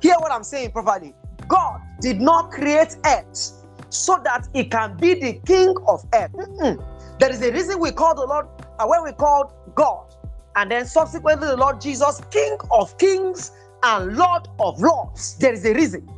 Hear 0.00 0.14
what 0.20 0.30
I'm 0.30 0.44
saying 0.44 0.70
properly. 0.70 1.12
God 1.48 1.80
did 2.00 2.20
not 2.20 2.52
create 2.52 2.96
earth 3.04 3.66
so 3.88 4.20
that 4.22 4.46
it 4.54 4.70
can 4.70 4.96
be 4.96 5.14
the 5.14 5.40
king 5.44 5.74
of 5.88 6.06
earth. 6.14 6.30
Mm-mm. 6.34 7.18
There 7.18 7.32
is 7.32 7.42
a 7.42 7.50
reason 7.50 7.80
we 7.80 7.90
call 7.90 8.14
the 8.14 8.24
Lord, 8.24 8.46
uh, 8.78 8.86
when 8.86 9.02
we 9.02 9.10
called 9.10 9.52
God, 9.74 10.14
and 10.54 10.70
then 10.70 10.86
subsequently 10.86 11.48
the 11.48 11.56
Lord 11.56 11.80
Jesus, 11.80 12.20
King 12.30 12.56
of 12.70 12.96
kings 12.96 13.50
and 13.82 14.16
Lord 14.16 14.46
of 14.60 14.80
lords. 14.80 15.36
There 15.38 15.52
is 15.52 15.64
a 15.64 15.74
reason. 15.74 16.08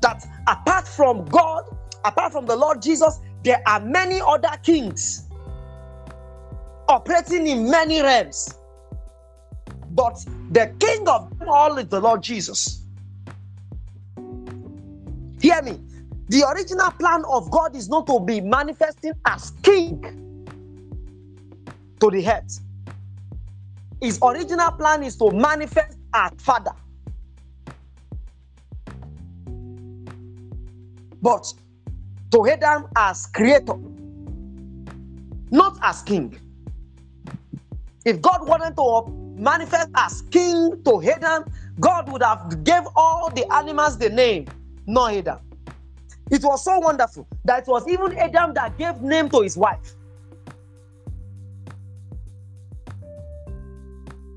That 0.00 0.26
apart 0.48 0.88
from 0.88 1.24
God, 1.26 1.66
apart 2.04 2.32
from 2.32 2.46
the 2.46 2.56
Lord 2.56 2.82
Jesus, 2.82 3.20
there 3.48 3.62
are 3.64 3.80
many 3.80 4.20
other 4.20 4.54
kings 4.62 5.26
operating 6.86 7.46
in 7.46 7.70
many 7.70 8.02
realms. 8.02 8.58
But 9.92 10.22
the 10.50 10.70
king 10.78 11.08
of 11.08 11.32
all 11.48 11.78
is 11.78 11.88
the 11.88 11.98
Lord 11.98 12.22
Jesus. 12.22 12.84
Hear 15.40 15.62
me. 15.62 15.80
The 16.28 16.44
original 16.46 16.90
plan 16.90 17.24
of 17.24 17.50
God 17.50 17.74
is 17.74 17.88
not 17.88 18.06
to 18.08 18.20
be 18.20 18.42
manifesting 18.42 19.14
as 19.24 19.52
king 19.62 20.44
to 22.00 22.10
the 22.10 22.20
head. 22.20 22.52
His 24.02 24.18
original 24.22 24.72
plan 24.72 25.02
is 25.04 25.16
to 25.16 25.30
manifest 25.30 25.96
as 26.12 26.32
father. 26.36 26.72
But 31.22 31.50
to 32.30 32.46
Adam 32.46 32.86
as 32.96 33.26
creator, 33.26 33.74
not 35.50 35.78
as 35.82 36.02
king. 36.02 36.38
If 38.04 38.20
God 38.20 38.46
wanted 38.46 38.76
to 38.76 39.10
manifest 39.40 39.90
as 39.96 40.22
king 40.30 40.82
to 40.84 41.02
Adam, 41.02 41.44
God 41.80 42.10
would 42.12 42.22
have 42.22 42.64
gave 42.64 42.82
all 42.96 43.30
the 43.30 43.50
animals 43.52 43.98
the 43.98 44.10
name, 44.10 44.46
not 44.86 45.14
Adam. 45.14 45.38
It 46.30 46.42
was 46.44 46.64
so 46.64 46.78
wonderful 46.78 47.26
that 47.44 47.62
it 47.62 47.68
was 47.68 47.88
even 47.88 48.16
Adam 48.18 48.52
that 48.54 48.76
gave 48.76 49.00
name 49.00 49.30
to 49.30 49.40
his 49.40 49.56
wife. 49.56 49.94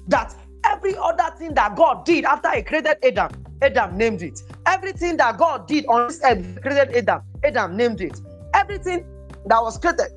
That 0.07 0.33
every 0.65 0.95
other 0.97 1.35
thing 1.37 1.53
that 1.53 1.75
God 1.75 2.05
did 2.05 2.25
after 2.25 2.51
He 2.51 2.63
created 2.63 2.97
Adam, 3.03 3.31
Adam 3.61 3.97
named 3.97 4.21
it. 4.21 4.41
Everything 4.65 5.17
that 5.17 5.37
God 5.37 5.67
did 5.67 5.85
on 5.85 6.07
this 6.07 6.19
earth, 6.23 6.61
created 6.61 6.95
Adam, 6.95 7.21
Adam 7.51 7.75
named 7.75 8.01
it. 8.01 8.19
Everything 8.53 9.05
that 9.45 9.61
was 9.61 9.77
created 9.77 10.07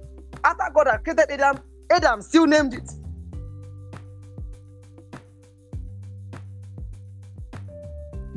after 0.44 0.64
God 0.72 0.86
had 0.86 1.02
created 1.04 1.30
Adam, 1.30 1.62
Adam 1.90 2.22
still 2.22 2.46
named 2.46 2.74
it. 2.74 2.90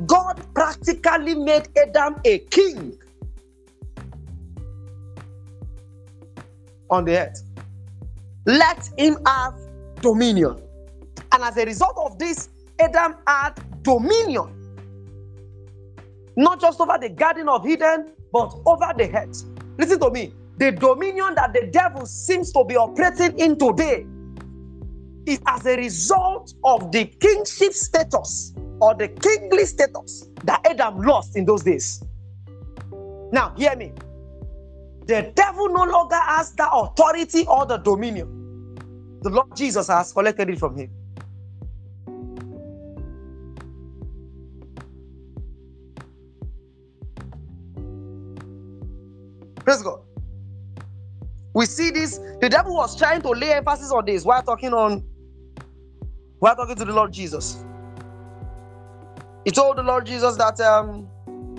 God 0.06 0.40
practically 0.54 1.34
made 1.34 1.68
Adam 1.76 2.16
a 2.24 2.38
king 2.38 2.98
on 6.90 7.04
the 7.04 7.18
earth. 7.18 7.42
Let 8.46 8.88
him 8.96 9.18
have 9.26 9.54
dominion. 10.00 10.60
And 11.32 11.42
as 11.42 11.56
a 11.56 11.64
result 11.64 11.96
of 11.98 12.18
this, 12.18 12.48
Adam 12.80 13.16
had 13.26 13.52
dominion. 13.82 14.54
Not 16.36 16.60
just 16.60 16.80
over 16.80 16.96
the 17.00 17.10
Garden 17.10 17.48
of 17.48 17.66
Eden, 17.66 18.12
but 18.32 18.54
over 18.66 18.92
the 18.96 19.06
head. 19.06 19.30
Listen 19.78 20.00
to 20.00 20.10
me. 20.10 20.32
The 20.58 20.72
dominion 20.72 21.34
that 21.36 21.52
the 21.52 21.68
devil 21.70 22.04
seems 22.04 22.52
to 22.52 22.64
be 22.64 22.76
operating 22.76 23.38
in 23.38 23.56
today 23.56 24.06
is 25.26 25.40
as 25.46 25.64
a 25.66 25.76
result 25.76 26.52
of 26.64 26.90
the 26.90 27.04
kingship 27.04 27.72
status 27.72 28.54
or 28.80 28.94
the 28.94 29.08
kingly 29.08 29.66
status 29.66 30.28
that 30.44 30.66
Adam 30.66 31.00
lost 31.02 31.36
in 31.36 31.44
those 31.44 31.62
days. 31.62 32.02
Now, 33.30 33.54
hear 33.56 33.76
me. 33.76 33.92
The 35.06 35.32
devil 35.34 35.68
no 35.68 35.84
longer 35.84 36.16
has 36.16 36.52
that 36.54 36.70
authority 36.72 37.46
or 37.46 37.66
the 37.66 37.78
dominion. 37.78 38.38
The 39.22 39.30
Lord 39.30 39.56
Jesus 39.56 39.88
has 39.88 40.12
collected 40.12 40.50
it 40.50 40.58
from 40.58 40.76
him. 40.76 40.90
Praise 49.68 49.82
God. 49.82 50.00
We 51.52 51.66
see 51.66 51.90
this. 51.90 52.18
The 52.40 52.48
devil 52.48 52.74
was 52.74 52.96
trying 52.96 53.20
to 53.20 53.28
lay 53.28 53.52
emphasis 53.52 53.92
on 53.92 54.06
this 54.06 54.24
while 54.24 54.42
talking 54.42 54.72
on, 54.72 55.04
while 56.38 56.56
talking 56.56 56.74
to 56.74 56.86
the 56.86 56.92
Lord 56.94 57.12
Jesus. 57.12 57.62
He 59.44 59.50
told 59.50 59.76
the 59.76 59.82
Lord 59.82 60.06
Jesus 60.06 60.36
that 60.36 60.58
um, 60.60 61.06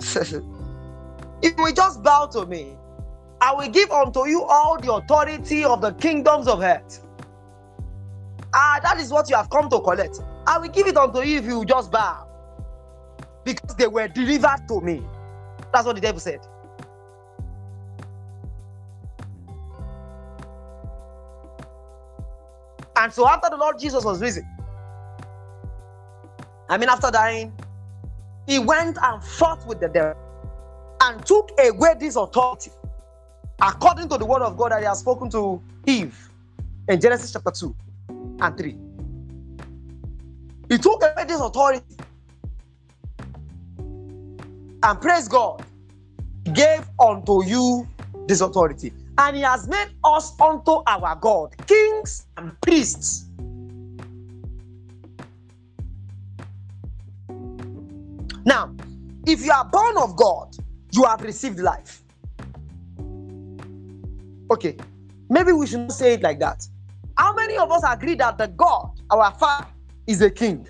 if 1.40 1.56
we 1.56 1.72
just 1.72 2.02
bow 2.02 2.26
to 2.32 2.46
me, 2.46 2.76
I 3.40 3.54
will 3.54 3.68
give 3.68 3.92
unto 3.92 4.26
you 4.26 4.42
all 4.42 4.76
the 4.80 4.92
authority 4.92 5.64
of 5.64 5.80
the 5.80 5.92
kingdoms 5.92 6.48
of 6.48 6.62
earth. 6.62 7.06
Ah, 8.52 8.80
that 8.82 8.98
is 8.98 9.12
what 9.12 9.30
you 9.30 9.36
have 9.36 9.50
come 9.50 9.70
to 9.70 9.78
collect. 9.78 10.18
I 10.48 10.58
will 10.58 10.68
give 10.70 10.88
it 10.88 10.96
unto 10.96 11.20
you 11.20 11.38
if 11.38 11.44
you 11.44 11.64
just 11.64 11.92
bow. 11.92 12.26
Because 13.44 13.76
they 13.76 13.86
were 13.86 14.08
delivered 14.08 14.66
to 14.66 14.80
me. 14.80 15.00
That's 15.72 15.86
what 15.86 15.94
the 15.94 16.02
devil 16.02 16.18
said. 16.18 16.40
And 23.00 23.10
so 23.10 23.26
after 23.26 23.48
the 23.48 23.56
Lord 23.56 23.78
Jesus 23.78 24.04
was 24.04 24.20
risen, 24.20 24.46
I 26.68 26.76
mean, 26.76 26.90
after 26.90 27.10
dying, 27.10 27.50
he 28.46 28.58
went 28.58 28.98
and 29.00 29.24
fought 29.24 29.66
with 29.66 29.80
the 29.80 29.88
devil 29.88 30.20
and 31.00 31.24
took 31.24 31.50
away 31.58 31.94
this 31.98 32.16
authority 32.16 32.70
according 33.62 34.10
to 34.10 34.18
the 34.18 34.26
word 34.26 34.42
of 34.42 34.58
God 34.58 34.72
that 34.72 34.80
he 34.80 34.84
has 34.84 34.98
spoken 34.98 35.30
to 35.30 35.62
Eve 35.86 36.28
in 36.88 37.00
Genesis 37.00 37.32
chapter 37.32 37.50
2 37.50 37.74
and 38.40 38.58
3. 38.58 38.76
He 40.68 40.76
took 40.76 41.02
away 41.02 41.24
this 41.26 41.40
authority 41.40 41.82
and 44.82 45.00
praise 45.00 45.26
God, 45.26 45.64
gave 46.52 46.86
unto 46.98 47.44
you 47.46 47.88
this 48.26 48.42
authority 48.42 48.92
and 49.20 49.36
he 49.36 49.42
has 49.42 49.68
made 49.68 49.88
us 50.02 50.32
unto 50.40 50.82
our 50.86 51.14
God 51.16 51.54
kings 51.66 52.26
and 52.38 52.58
priests. 52.62 53.26
Now, 58.46 58.74
if 59.26 59.44
you 59.44 59.52
are 59.52 59.66
born 59.66 59.98
of 59.98 60.16
God, 60.16 60.56
you 60.92 61.04
have 61.04 61.20
received 61.20 61.58
life. 61.58 62.02
Okay, 64.50 64.76
maybe 65.28 65.52
we 65.52 65.66
should 65.66 65.80
not 65.80 65.92
say 65.92 66.14
it 66.14 66.22
like 66.22 66.40
that. 66.40 66.66
How 67.18 67.34
many 67.34 67.58
of 67.58 67.70
us 67.70 67.82
agree 67.86 68.14
that 68.14 68.38
the 68.38 68.48
God, 68.48 68.90
our 69.10 69.32
Father, 69.34 69.66
is 70.06 70.22
a 70.22 70.30
king? 70.30 70.66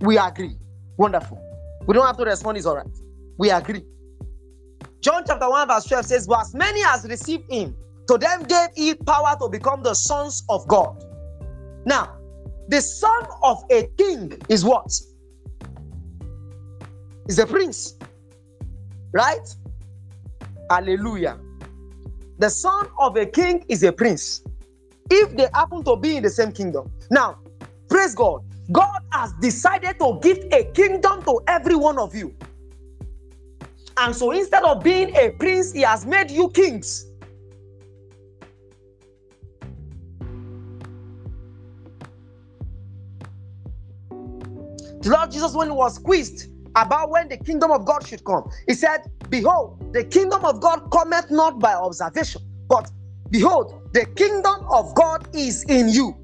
We 0.00 0.18
agree. 0.18 0.56
Wonderful. 0.96 1.40
We 1.86 1.94
don't 1.94 2.04
have 2.04 2.16
to 2.16 2.24
respond, 2.24 2.58
it's 2.58 2.66
all 2.66 2.76
right. 2.76 3.01
We 3.38 3.50
agree. 3.50 3.84
John 5.00 5.24
chapter 5.26 5.48
1, 5.48 5.68
verse 5.68 5.84
12 5.84 6.04
says, 6.06 6.26
But 6.26 6.42
as 6.42 6.54
many 6.54 6.80
as 6.86 7.04
received 7.04 7.50
him, 7.50 7.76
to 8.08 8.18
them 8.18 8.44
gave 8.44 8.68
he 8.74 8.94
power 8.94 9.36
to 9.40 9.48
become 9.48 9.82
the 9.82 9.94
sons 9.94 10.44
of 10.48 10.66
God. 10.68 11.02
Now, 11.84 12.16
the 12.68 12.80
son 12.80 13.26
of 13.42 13.64
a 13.70 13.88
king 13.98 14.40
is 14.48 14.64
what? 14.64 14.90
Is 17.28 17.38
a 17.38 17.46
prince. 17.46 17.96
Right? 19.12 19.46
Hallelujah. 20.70 21.38
The 22.38 22.50
son 22.50 22.88
of 22.98 23.16
a 23.16 23.26
king 23.26 23.64
is 23.68 23.82
a 23.82 23.92
prince. 23.92 24.42
If 25.10 25.36
they 25.36 25.48
happen 25.52 25.84
to 25.84 25.96
be 25.96 26.16
in 26.16 26.22
the 26.22 26.30
same 26.30 26.52
kingdom. 26.52 26.90
Now, 27.10 27.38
praise 27.88 28.14
God. 28.14 28.42
God 28.70 29.00
has 29.12 29.32
decided 29.40 29.98
to 29.98 30.18
give 30.22 30.38
a 30.52 30.64
kingdom 30.72 31.22
to 31.24 31.40
every 31.48 31.74
one 31.74 31.98
of 31.98 32.14
you. 32.14 32.34
And 33.96 34.14
so 34.14 34.30
instead 34.30 34.64
of 34.64 34.82
being 34.82 35.14
a 35.16 35.30
prince, 35.30 35.72
he 35.72 35.82
has 35.82 36.06
made 36.06 36.30
you 36.30 36.50
kings. 36.50 37.06
The 45.02 45.10
Lord 45.10 45.32
Jesus, 45.32 45.52
when 45.52 45.68
he 45.68 45.74
was 45.74 45.98
quizzed 45.98 46.48
about 46.76 47.10
when 47.10 47.28
the 47.28 47.36
kingdom 47.36 47.72
of 47.72 47.84
God 47.84 48.06
should 48.06 48.24
come, 48.24 48.48
he 48.68 48.74
said, 48.74 49.10
Behold, 49.28 49.92
the 49.92 50.04
kingdom 50.04 50.44
of 50.44 50.60
God 50.60 50.90
cometh 50.92 51.30
not 51.30 51.58
by 51.58 51.74
observation, 51.74 52.40
but 52.68 52.90
behold, 53.30 53.90
the 53.92 54.06
kingdom 54.14 54.64
of 54.70 54.94
God 54.94 55.28
is 55.34 55.64
in 55.64 55.88
you. 55.88 56.21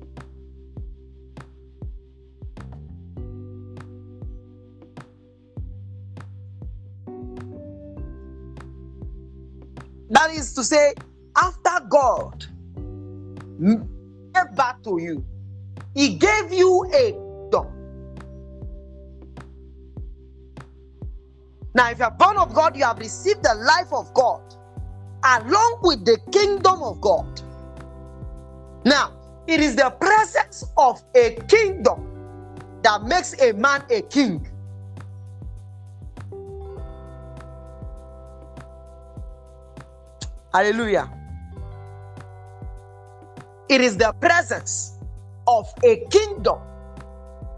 Is 10.29 10.53
to 10.55 10.65
say, 10.65 10.95
after 11.37 11.85
God 11.89 12.47
gave 13.61 14.57
back 14.57 14.83
to 14.85 15.01
you, 15.01 15.25
He 15.95 16.15
gave 16.17 16.53
you 16.53 16.85
a 16.95 17.13
door. 17.51 17.73
Now, 21.75 21.91
if 21.91 21.99
you 21.99 22.05
are 22.05 22.11
born 22.11 22.37
of 22.37 22.55
God, 22.55 22.77
you 22.77 22.85
have 22.85 22.99
received 22.99 23.43
the 23.43 23.55
life 23.55 23.93
of 23.93 24.13
God 24.15 24.43
along 25.25 25.81
with 25.83 26.05
the 26.05 26.19
kingdom 26.31 26.83
of 26.83 27.01
God. 27.01 27.41
Now, 28.85 29.15
it 29.47 29.61
is 29.61 29.77
the 29.77 29.91
presence 29.91 30.65
of 30.77 31.03
a 31.15 31.37
kingdom 31.49 32.05
that 32.83 33.03
makes 33.05 33.41
a 33.41 33.53
man 33.53 33.83
a 33.91 34.03
king. 34.03 34.47
Hallelujah. 40.53 41.11
It 43.69 43.81
is 43.83 43.97
the 43.97 44.13
presence 44.21 44.99
of 45.47 45.67
a 45.85 46.07
kingdom 46.11 46.59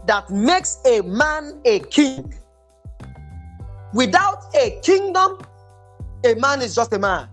that 0.07 0.29
makes 0.29 0.79
a 0.85 1.01
man 1.01 1.61
a 1.65 1.79
king. 1.79 2.33
Without 3.93 4.43
a 4.55 4.79
kingdom, 4.83 5.39
a 6.25 6.35
man 6.35 6.61
is 6.61 6.75
just 6.75 6.93
a 6.93 6.99
man. 6.99 7.27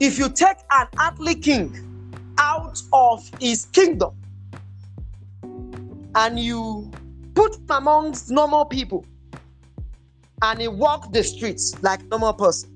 If 0.00 0.18
you 0.18 0.28
take 0.28 0.58
an 0.72 0.88
earthly 1.00 1.36
king 1.36 2.12
out 2.38 2.82
of 2.92 3.30
his 3.40 3.66
kingdom 3.66 4.14
and 6.14 6.38
you 6.38 6.90
put 7.34 7.56
him 7.56 7.66
amongst 7.70 8.30
normal 8.30 8.66
people, 8.66 9.06
and 10.44 10.60
he 10.60 10.68
walked 10.68 11.10
the 11.10 11.24
streets 11.24 11.74
like 11.82 12.04
normal 12.10 12.34
person. 12.34 12.70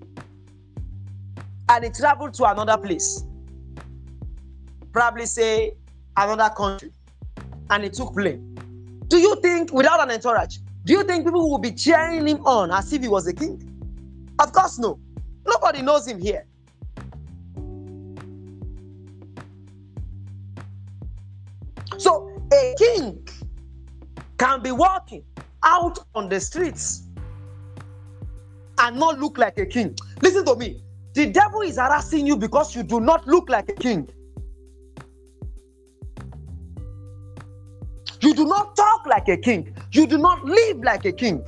And 1.69 1.85
he 1.85 1.91
traveled 1.91 2.33
to 2.35 2.51
another 2.51 2.79
place, 2.79 3.25
probably 4.91 5.27
say 5.27 5.75
another 6.17 6.49
country, 6.55 6.91
and 7.69 7.85
he 7.85 7.91
took 7.91 8.15
plane. 8.15 8.55
Do 9.09 9.19
you 9.19 9.39
think, 9.43 9.71
without 9.71 10.01
an 10.01 10.11
entourage, 10.11 10.57
do 10.85 10.95
you 10.95 11.05
think 11.05 11.27
people 11.27 11.51
will 11.51 11.59
be 11.59 11.73
cheering 11.73 12.27
him 12.27 12.39
on 12.47 12.71
as 12.71 12.91
if 12.91 13.03
he 13.03 13.09
was 13.09 13.27
a 13.27 13.35
king? 13.35 13.63
Of 14.39 14.53
course, 14.55 14.79
no. 14.79 14.99
Nobody 15.47 15.83
knows 15.83 16.09
him 16.09 16.19
here. 16.19 16.47
So, 21.99 22.31
a 22.51 22.75
king 22.79 23.29
can 24.39 24.63
be 24.63 24.73
walking 24.73 25.23
out 25.63 25.99
on 26.15 26.31
the 26.31 26.41
streets 26.41 27.08
and 28.79 28.99
not 28.99 29.19
look 29.19 29.39
like 29.39 29.59
a 29.59 29.67
king. 29.67 29.97
Listen 30.23 30.45
to 30.45 30.57
me. 30.57 30.83
The 31.15 31.27
devil 31.27 31.63
is 31.63 31.77
harassing 31.77 32.27
you 32.27 32.37
because 32.37 32.77
you 32.77 32.83
do 32.83 33.01
not 33.01 33.27
look 33.27 33.49
like 33.49 33.69
a 33.69 33.75
king. 33.75 34.09
You 38.21 38.35
do 38.35 38.45
not 38.47 38.77
talk 38.77 39.07
like 39.07 39.29
a 39.29 39.37
king. 39.37 39.75
You 39.93 40.07
do 40.07 40.19
not 40.19 40.45
live 40.45 40.79
like 40.83 41.05
a 41.05 41.13
king. 41.13 41.45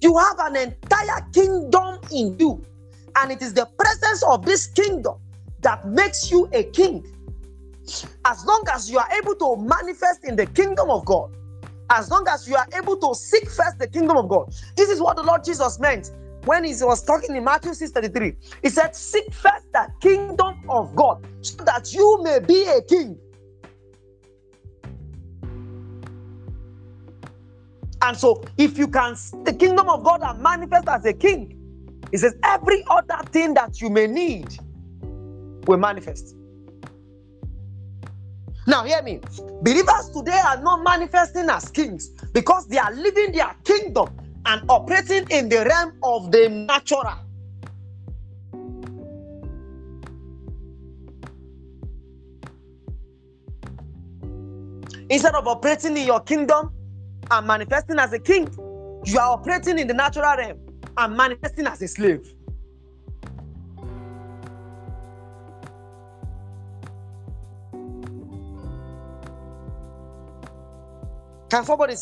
You 0.00 0.18
have 0.18 0.38
an 0.40 0.56
entire 0.56 1.26
kingdom 1.32 1.98
in 2.12 2.36
you, 2.38 2.62
and 3.16 3.32
it 3.32 3.40
is 3.40 3.54
the 3.54 3.66
presence 3.78 4.22
of 4.22 4.44
this 4.44 4.66
kingdom 4.66 5.14
that 5.62 5.86
makes 5.88 6.30
you 6.30 6.48
a 6.52 6.64
king. 6.64 7.06
As 8.26 8.44
long 8.44 8.64
as 8.72 8.90
you 8.90 8.98
are 8.98 9.08
able 9.18 9.34
to 9.36 9.56
manifest 9.56 10.24
in 10.24 10.36
the 10.36 10.46
kingdom 10.46 10.90
of 10.90 11.04
God, 11.06 11.34
as 11.90 12.10
long 12.10 12.26
as 12.28 12.48
you 12.48 12.56
are 12.56 12.66
able 12.76 12.96
to 12.96 13.14
seek 13.14 13.48
first 13.48 13.78
the 13.78 13.88
kingdom 13.88 14.16
of 14.16 14.28
God. 14.28 14.54
This 14.76 14.88
is 14.88 15.00
what 15.00 15.16
the 15.16 15.22
Lord 15.22 15.44
Jesus 15.44 15.78
meant 15.78 16.10
when 16.44 16.64
he 16.64 16.72
was 16.80 17.02
talking 17.02 17.36
in 17.36 17.44
Matthew 17.44 17.74
6 17.74 17.90
33. 17.92 18.36
He 18.62 18.68
said, 18.68 18.94
Seek 18.94 19.32
first 19.32 19.70
the 19.72 19.88
kingdom 20.00 20.54
of 20.68 20.94
God 20.94 21.26
so 21.42 21.64
that 21.64 21.92
you 21.92 22.22
may 22.22 22.38
be 22.40 22.66
a 22.68 22.82
king. 22.82 23.18
And 28.02 28.16
so, 28.16 28.44
if 28.58 28.76
you 28.76 28.86
can 28.86 29.16
see 29.16 29.38
the 29.44 29.52
kingdom 29.54 29.88
of 29.88 30.04
God 30.04 30.20
and 30.22 30.42
manifest 30.42 30.88
as 30.88 31.06
a 31.06 31.14
king, 31.14 31.58
he 32.10 32.18
says, 32.18 32.36
every 32.44 32.84
other 32.90 33.18
thing 33.30 33.54
that 33.54 33.80
you 33.80 33.88
may 33.88 34.06
need 34.06 34.56
will 35.66 35.78
manifest. 35.78 36.36
Now, 38.66 38.84
hear 38.84 39.02
me. 39.02 39.20
Believers 39.62 40.10
today 40.14 40.40
are 40.44 40.60
not 40.60 40.82
manifesting 40.82 41.50
as 41.50 41.70
kings 41.70 42.08
because 42.32 42.66
they 42.66 42.78
are 42.78 42.92
living 42.92 43.32
their 43.32 43.54
kingdom 43.64 44.08
and 44.46 44.62
operating 44.70 45.26
in 45.30 45.48
the 45.48 45.64
realm 45.64 45.98
of 46.02 46.30
the 46.32 46.48
natural. 46.48 47.14
Instead 55.10 55.34
of 55.34 55.46
operating 55.46 55.96
in 55.98 56.06
your 56.06 56.20
kingdom 56.20 56.72
and 57.30 57.46
manifesting 57.46 57.98
as 57.98 58.12
a 58.14 58.18
king, 58.18 58.48
you 59.04 59.18
are 59.18 59.32
operating 59.32 59.78
in 59.78 59.86
the 59.86 59.94
natural 59.94 60.36
realm 60.36 60.58
and 60.96 61.16
manifesting 61.16 61.66
as 61.66 61.82
a 61.82 61.88
slave. 61.88 62.32
Can 71.50 71.64
somebody? 71.64 71.94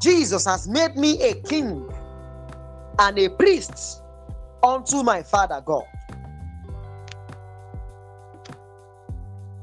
Jesus 0.00 0.46
has 0.46 0.66
made 0.66 0.96
me 0.96 1.20
a 1.22 1.34
king 1.42 1.86
and 2.98 3.18
a 3.18 3.28
priest 3.28 4.02
unto 4.62 5.02
my 5.02 5.22
Father 5.22 5.62
God. 5.64 5.84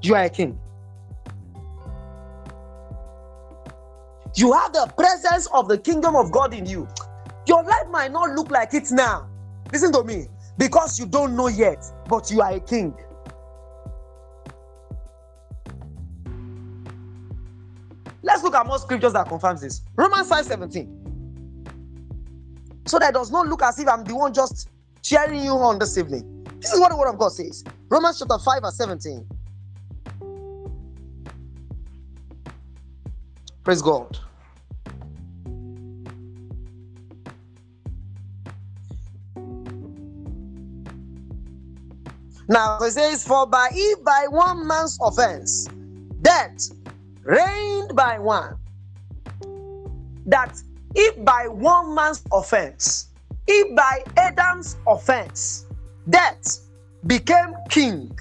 You 0.02 0.16
are 0.16 0.24
a 0.26 0.30
king. 0.30 0.60
You 4.36 4.54
have 4.54 4.72
the 4.74 4.92
presence 4.96 5.48
of 5.48 5.68
the 5.68 5.78
kingdom 5.80 6.16
of 6.16 6.32
God 6.32 6.54
in 6.54 6.68
you. 6.68 6.88
Your 7.48 7.64
life 7.64 7.88
might 7.90 8.12
not 8.12 8.32
look 8.32 8.52
like 8.52 8.74
it 8.76 8.92
now. 8.92 9.28
Listen 9.72 9.92
to 9.94 10.04
me. 10.04 10.28
Because 10.58 11.00
you 11.00 11.06
don't 11.06 11.36
know 11.36 11.48
yet, 11.48 11.84
but 12.08 12.30
you 12.32 12.42
are 12.42 12.52
a 12.54 12.60
king. 12.60 12.94
Let's 18.38 18.46
look 18.46 18.54
at 18.54 18.68
more 18.68 18.78
scriptures 18.78 19.14
that 19.14 19.28
confirms 19.28 19.62
this. 19.62 19.82
Romans 19.96 20.30
5 20.30 20.46
17. 20.46 21.42
So 22.86 23.00
that 23.00 23.16
does 23.16 23.32
not 23.32 23.48
look 23.48 23.64
as 23.64 23.80
if 23.80 23.88
I'm 23.88 24.04
the 24.04 24.16
one 24.16 24.32
just 24.32 24.70
cheering 25.02 25.44
you 25.44 25.54
on 25.54 25.80
this 25.80 25.98
evening. 25.98 26.46
This 26.60 26.72
is 26.72 26.80
what 26.80 26.92
the 26.92 26.98
word 26.98 27.10
of 27.10 27.18
God 27.18 27.30
says. 27.30 27.64
Romans 27.90 28.20
chapter 28.20 28.38
5 28.38 28.62
verse 28.62 28.78
17. 28.78 29.28
Praise 33.64 33.82
God. 33.82 34.20
Now 42.48 42.78
it 42.84 42.92
says, 42.92 43.26
For 43.26 43.48
by 43.48 43.70
if 43.74 44.04
by 44.04 44.28
one 44.30 44.68
man's 44.68 45.00
offense, 45.02 45.68
death 46.22 46.70
reigned 47.28 47.94
by 47.94 48.18
one, 48.18 48.56
that 50.26 50.58
if 50.96 51.24
by 51.26 51.48
one 51.48 51.94
man's 51.94 52.24
offense, 52.32 53.10
if 53.46 53.76
by 53.76 54.04
Adam's 54.16 54.78
offense, 54.88 55.66
death 56.10 56.60
became 57.06 57.54
king. 57.70 58.18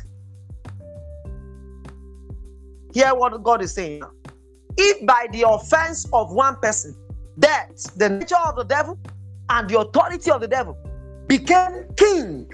Hear 2.92 3.14
what 3.14 3.42
God 3.42 3.62
is 3.62 3.72
saying 3.74 4.00
now. 4.00 4.10
If 4.76 5.06
by 5.06 5.28
the 5.30 5.48
offense 5.48 6.06
of 6.12 6.32
one 6.32 6.56
person, 6.56 6.94
death, 7.38 7.92
the 7.96 8.08
nature 8.08 8.36
of 8.44 8.56
the 8.56 8.64
devil 8.64 8.98
and 9.48 9.70
the 9.70 9.78
authority 9.78 10.30
of 10.30 10.40
the 10.40 10.48
devil 10.48 10.76
became 11.28 11.84
king. 11.96 12.50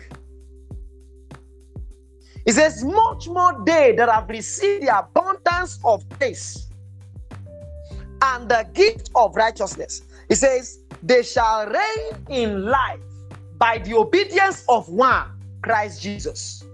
It 2.44 2.54
says, 2.54 2.82
much 2.82 3.28
more 3.28 3.62
they 3.64 3.94
that 3.96 4.08
have 4.08 4.28
received 4.28 4.84
the 4.84 4.98
abundance 4.98 5.78
of 5.84 6.08
grace 6.18 6.66
and 8.22 8.48
the 8.48 8.66
gift 8.74 9.10
of 9.14 9.36
righteousness. 9.36 10.02
It 10.28 10.36
says, 10.36 10.80
they 11.02 11.22
shall 11.22 11.66
reign 11.66 12.26
in 12.28 12.64
life 12.64 13.00
by 13.58 13.78
the 13.78 13.96
obedience 13.96 14.64
of 14.68 14.88
one, 14.88 15.28
Christ 15.62 16.02
Jesus. 16.02 16.64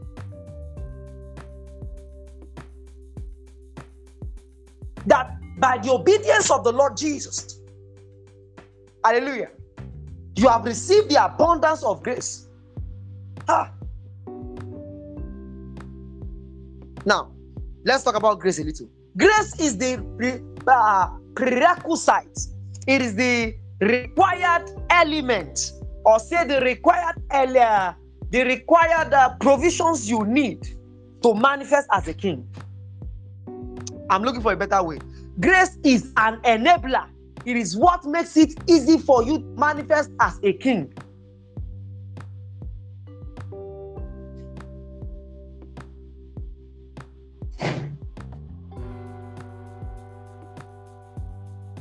That 5.07 5.37
by 5.59 5.78
the 5.78 5.92
obedience 5.92 6.50
of 6.50 6.64
the 6.64 6.72
Lord 6.72 6.96
Jesus, 6.96 7.61
hallelujah, 9.04 9.50
you 10.37 10.48
have 10.48 10.64
received 10.64 11.11
the 11.11 11.24
abundance 11.24 11.83
of 11.83 12.02
grace. 12.02 12.48
Ah. 13.48 13.72
Now, 17.09 17.33
let's 17.87 18.05
talk 18.05 18.16
about 18.16 18.38
grace 18.38 18.59
a 18.59 18.64
little. 18.64 18.87
Grace 19.16 19.59
is 19.59 19.79
the 19.79 19.94
uh, 20.66 21.09
prerequisite, 21.35 22.38
it 22.87 23.01
is 23.01 23.14
the 23.14 23.57
required 23.81 24.68
element, 24.90 25.73
or 26.05 26.18
say 26.18 26.47
the 26.47 26.61
required 26.61 27.16
uh, 27.31 27.94
the 28.29 28.44
required 28.44 29.14
uh, 29.14 29.31
provisions 29.40 30.11
you 30.11 30.23
need 30.27 30.77
to 31.23 31.35
manifest 31.35 31.88
as 31.92 32.07
a 32.09 32.12
king. 32.12 32.47
I'm 34.11 34.23
looking 34.23 34.42
for 34.42 34.53
a 34.53 34.57
better 34.57 34.83
way. 34.83 34.99
Grace 35.40 35.79
is 35.85 36.12
an 36.18 36.42
enabler. 36.42 37.07
It 37.47 37.57
is 37.57 37.75
what 37.75 38.05
makes 38.05 38.37
it 38.37 38.53
easy 38.66 38.99
for 38.99 39.23
you 39.23 39.38
to 39.38 39.55
manifest 39.57 40.11
as 40.21 40.38
a 40.42 40.53
king. 40.53 40.92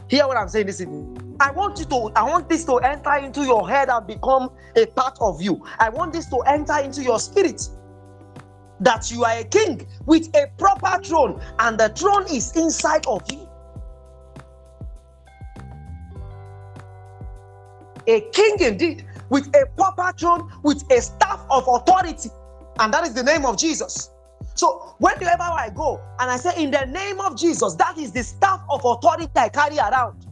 Hear 0.10 0.26
what 0.26 0.38
I'm 0.38 0.48
saying 0.48 0.68
this 0.68 0.80
evening. 0.80 1.36
I 1.40 1.52
want 1.52 1.80
you 1.80 1.86
to, 1.86 2.12
I 2.16 2.24
want 2.24 2.48
this 2.50 2.64
to 2.66 2.78
enter 2.78 3.16
into 3.16 3.42
your 3.42 3.68
head 3.68 3.90
and 3.90 4.08
become 4.08 4.50
a 4.76 4.86
part 4.88 5.18
of 5.20 5.42
you. 5.42 5.64
I 5.80 5.90
want 5.90 6.14
this 6.14 6.28
to 6.28 6.40
enter 6.48 6.80
into 6.80 7.04
your 7.04 7.20
spirit 7.20 7.62
that 8.80 9.12
you 9.12 9.24
are 9.26 9.40
a 9.40 9.44
king 9.44 9.88
with 10.06 10.34
a 10.36 10.48
proper 10.58 11.04
throne, 11.04 11.42
and 11.60 11.78
the 11.78 11.90
throne 11.90 12.26
is 12.32 12.56
inside 12.56 13.06
of 13.08 13.22
you. 13.32 13.48
A 18.08 18.22
king 18.32 18.56
indeed, 18.62 19.06
with 19.30 19.48
a 19.56 19.66
proper 19.76 20.18
throne, 20.18 20.50
with 20.64 20.90
a 20.92 21.02
staff 21.02 21.46
of 21.50 21.68
authority, 21.68 22.30
and 22.80 22.94
that 22.94 23.06
is 23.06 23.14
the 23.14 23.24
name 23.24 23.46
of 23.46 23.58
Jesus. 23.58 24.12
So 24.58 24.96
whenever 24.98 25.44
I 25.44 25.70
go 25.74 26.02
and 26.20 26.32
I 26.32 26.38
say, 26.38 26.62
In 26.62 26.72
the 26.72 26.86
name 26.86 27.22
of 27.22 27.38
Jesus, 27.38 27.76
that 27.76 27.98
is 27.98 28.12
the 28.12 28.24
staff 28.24 28.62
of 28.70 28.84
authority 28.84 29.30
I 29.36 29.50
carry 29.50 29.78
around. 29.78 30.26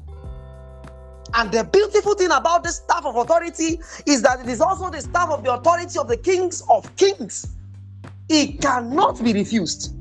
And 1.35 1.51
the 1.51 1.63
beautiful 1.63 2.15
thing 2.15 2.31
about 2.31 2.63
this 2.63 2.77
staff 2.77 3.05
of 3.05 3.15
authority 3.15 3.79
is 4.07 4.23
that 4.23 4.39
it 4.39 4.49
is 4.49 4.61
also 4.61 4.89
the 4.89 5.01
staff 5.01 5.29
of 5.29 5.43
the 5.43 5.53
authority 5.53 5.99
of 5.99 6.07
the 6.07 6.17
kings 6.17 6.63
of 6.69 6.93
kings. 6.95 7.55
It 8.27 8.61
cannot 8.61 9.23
be 9.23 9.33
refused. 9.33 9.93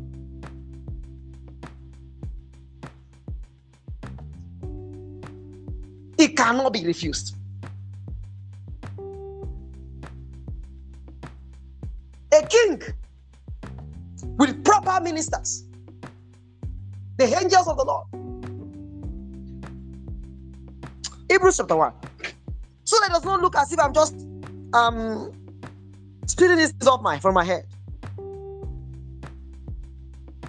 It 6.16 6.34
cannot 6.34 6.72
be 6.72 6.86
refused. 6.86 7.36
A 12.32 12.46
king 12.48 12.82
with 14.38 14.64
proper 14.64 15.02
ministers, 15.02 15.64
the 17.18 17.24
angels 17.24 17.68
of 17.68 17.76
the 17.76 17.84
Lord. 17.84 18.06
Hebrews 21.28 21.56
chapter 21.56 21.76
1. 21.76 21.92
So 22.84 22.96
that 23.00 23.10
it 23.10 23.12
does 23.12 23.24
not 23.24 23.40
look 23.40 23.56
as 23.56 23.72
if 23.72 23.80
I'm 23.80 23.94
just 23.94 24.14
um 24.72 25.32
spitting 26.26 26.56
this 26.56 26.72
off 26.86 27.02
my 27.02 27.18
from 27.18 27.34
my 27.34 27.44
head. 27.44 27.64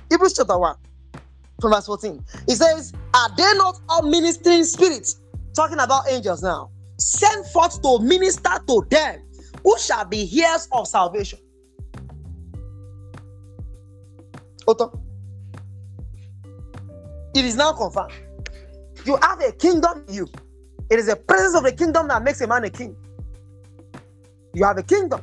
Hebrews 0.09 0.33
chapter 0.35 0.57
1, 0.57 0.75
from 1.59 1.71
verse 1.71 1.85
14. 1.87 2.23
It 2.47 2.55
says, 2.55 2.93
Are 3.13 3.29
they 3.35 3.51
not 3.55 3.79
all 3.89 4.03
ministering 4.03 4.63
spirits? 4.63 5.21
Talking 5.55 5.79
about 5.79 6.03
angels 6.09 6.43
now. 6.43 6.69
Sent 6.97 7.45
forth 7.47 7.81
to 7.81 7.99
minister 7.99 8.51
to 8.67 8.85
them 8.89 9.21
who 9.63 9.77
shall 9.79 10.05
be 10.05 10.29
heirs 10.43 10.67
of 10.71 10.87
salvation. 10.87 11.39
It 17.35 17.45
is 17.45 17.55
now 17.55 17.73
confirmed. 17.73 18.13
You 19.05 19.17
have 19.21 19.41
a 19.41 19.51
kingdom 19.51 20.03
in 20.07 20.13
you. 20.13 20.27
It 20.89 20.99
is 20.99 21.07
the 21.07 21.15
presence 21.15 21.55
of 21.55 21.63
the 21.63 21.71
kingdom 21.71 22.07
that 22.07 22.23
makes 22.23 22.41
a 22.41 22.47
man 22.47 22.63
a 22.63 22.69
king. 22.69 22.95
You 24.53 24.63
have 24.63 24.77
a 24.77 24.83
kingdom. 24.83 25.21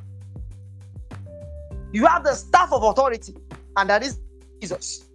You 1.93 2.07
have 2.07 2.25
the 2.25 2.35
staff 2.35 2.73
of 2.73 2.83
authority, 2.83 3.35
and 3.77 3.91
that 3.91 4.03
is 4.03 4.21
Jesus. 4.61 5.09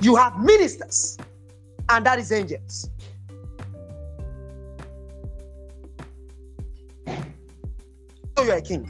You 0.00 0.16
have 0.16 0.38
ministers, 0.38 1.18
and 1.88 2.06
that 2.06 2.18
is 2.18 2.32
angels. 2.32 2.90
So 8.36 8.44
you're 8.44 8.56
a 8.56 8.62
king. 8.62 8.88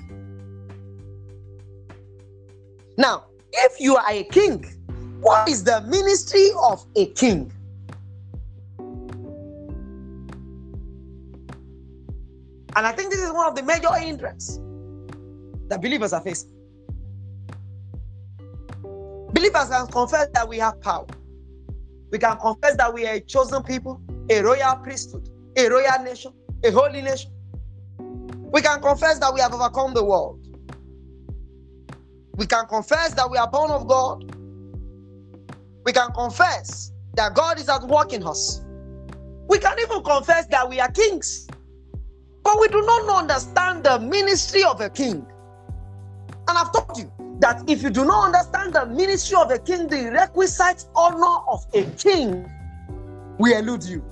Now, 2.97 3.30
if 3.61 3.81
you 3.81 3.97
are 3.97 4.11
a 4.11 4.25
king, 4.25 4.65
what 5.21 5.49
is 5.49 5.65
the 5.65 5.83
ministry 5.83 6.51
of 6.63 6.85
a 6.97 7.07
king? 7.13 7.53
And 12.77 12.87
I 12.87 12.93
think 12.93 13.11
this 13.11 13.21
is 13.21 13.33
one 13.33 13.47
of 13.49 13.57
the 13.57 13.63
major 13.63 13.93
hindrances 13.93 14.59
that 15.69 15.83
believers 15.83 16.13
are 16.13 16.21
facing. 16.21 16.51
Believers 19.33 19.69
can 19.69 19.87
confess 19.89 20.29
that 20.35 20.49
we 20.49 20.59
have 20.59 20.81
power. 20.81 21.07
We 22.11 22.19
can 22.19 22.37
confess 22.39 22.77
that 22.77 22.93
we 22.93 23.07
are 23.07 23.15
a 23.15 23.21
chosen 23.21 23.63
people, 23.63 24.01
a 24.29 24.43
royal 24.43 24.77
priesthood, 24.77 25.29
a 25.57 25.69
royal 25.69 26.03
nation, 26.03 26.33
a 26.65 26.71
holy 26.71 27.03
nation. 27.03 27.31
We 28.53 28.63
can 28.63 28.81
confess 28.81 29.19
that 29.21 29.33
we 29.33 29.41
have 29.41 29.55
overcome 29.55 29.95
the 29.95 30.05
world. 30.05 30.45
We 32.41 32.47
can 32.47 32.65
confess 32.65 33.13
that 33.17 33.31
we 33.31 33.37
are 33.37 33.51
born 33.51 33.71
of 33.71 33.87
God. 33.87 34.35
We 35.85 35.93
can 35.93 36.11
confess 36.13 36.91
that 37.13 37.35
God 37.35 37.61
is 37.61 37.69
at 37.69 37.83
work 37.83 38.15
in 38.15 38.27
us. 38.27 38.63
We 39.47 39.59
can 39.59 39.79
even 39.79 40.03
confess 40.03 40.47
that 40.47 40.67
we 40.67 40.81
are 40.81 40.91
kings. 40.91 41.47
But 42.43 42.59
we 42.59 42.69
do 42.69 42.81
not 42.81 43.11
understand 43.11 43.85
the 43.85 43.99
ministry 43.99 44.65
of 44.65 44.81
a 44.81 44.89
king. 44.89 45.27
And 46.49 46.57
I've 46.57 46.73
told 46.73 46.97
you 46.97 47.13
that 47.41 47.69
if 47.69 47.83
you 47.83 47.91
do 47.91 48.07
not 48.07 48.29
understand 48.29 48.73
the 48.73 48.87
ministry 48.87 49.37
of 49.37 49.51
a 49.51 49.59
king, 49.59 49.87
the 49.87 50.11
requisite 50.11 50.87
honor 50.97 51.45
of 51.47 51.67
a 51.75 51.85
king 51.99 52.51
will 53.37 53.55
elude 53.55 53.85
you. 53.85 54.03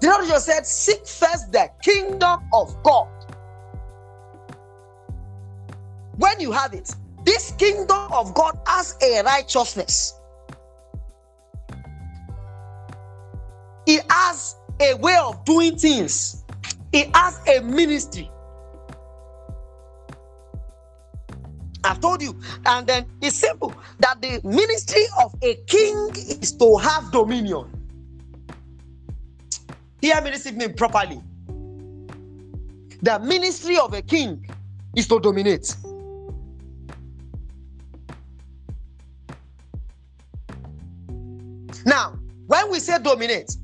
The 0.00 0.08
Lord 0.08 0.26
just 0.28 0.46
said, 0.46 0.66
Seek 0.66 1.06
first 1.06 1.52
the 1.52 1.70
kingdom 1.82 2.40
of 2.52 2.82
God. 2.82 3.08
When 6.16 6.40
you 6.40 6.52
have 6.52 6.74
it, 6.74 6.94
this 7.24 7.52
kingdom 7.52 8.12
of 8.12 8.34
God 8.34 8.58
has 8.66 8.96
a 9.02 9.22
righteousness, 9.22 10.14
it 13.86 14.04
has 14.10 14.56
a 14.80 14.94
way 14.94 15.16
of 15.22 15.44
doing 15.44 15.76
things, 15.76 16.44
it 16.92 17.14
has 17.16 17.40
a 17.48 17.60
ministry. 17.62 18.30
I've 21.84 22.00
told 22.00 22.22
you, 22.22 22.38
and 22.66 22.86
then 22.86 23.06
it's 23.22 23.36
simple 23.36 23.74
that 24.00 24.20
the 24.22 24.40
ministry 24.44 25.04
of 25.20 25.34
a 25.42 25.56
king 25.66 26.10
is 26.14 26.52
to 26.58 26.76
have 26.76 27.10
dominion. 27.12 27.79
Hear 30.00 30.20
me 30.22 30.30
this 30.30 30.46
evening 30.46 30.72
properly. 30.74 31.20
The 33.02 33.18
ministry 33.18 33.76
of 33.76 33.92
a 33.92 34.00
king 34.00 34.48
is 34.96 35.06
to 35.08 35.20
dominate. 35.20 35.76
Now, 41.84 42.18
when 42.46 42.70
we 42.70 42.78
say 42.80 42.98
dominate, 42.98 43.56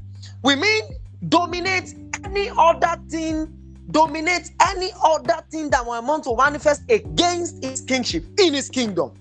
we 0.42 0.56
mean 0.56 0.82
dominate 1.28 1.94
any 2.24 2.50
other 2.56 3.00
thing, 3.08 3.46
dominate 3.90 4.50
any 4.60 4.90
other 5.02 5.42
thing 5.50 5.70
that 5.70 5.84
will 5.84 6.02
want 6.02 6.24
to 6.24 6.36
manifest 6.36 6.82
against 6.90 7.64
his 7.64 7.80
kingship 7.80 8.24
in 8.38 8.52
his 8.54 8.68
kingdom. 8.68 9.12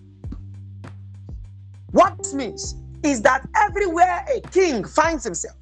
What 1.91 2.17
this 2.17 2.33
means 2.33 2.75
is 3.03 3.21
that 3.21 3.47
everywhere 3.55 4.25
a 4.33 4.41
king 4.41 4.83
finds 4.83 5.23
himself, 5.23 5.55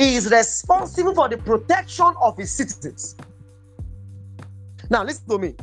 he 0.00 0.14
is 0.14 0.30
responsible 0.30 1.14
for 1.14 1.28
the 1.28 1.36
protection 1.36 2.14
of 2.22 2.34
his 2.38 2.50
citizens. 2.50 3.16
Now, 4.88 5.04
listen 5.04 5.28
to 5.28 5.38
me. 5.38 5.54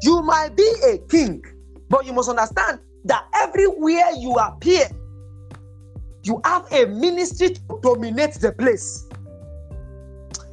You 0.00 0.22
might 0.22 0.56
be 0.56 0.66
a 0.88 0.96
king, 0.96 1.44
but 1.90 2.06
you 2.06 2.14
must 2.14 2.30
understand 2.30 2.80
that 3.04 3.26
everywhere 3.34 4.12
you 4.16 4.32
appear, 4.32 4.88
you 6.22 6.40
have 6.46 6.72
a 6.72 6.86
ministry 6.86 7.50
to 7.50 7.80
dominate 7.82 8.32
the 8.36 8.52
place. 8.52 9.06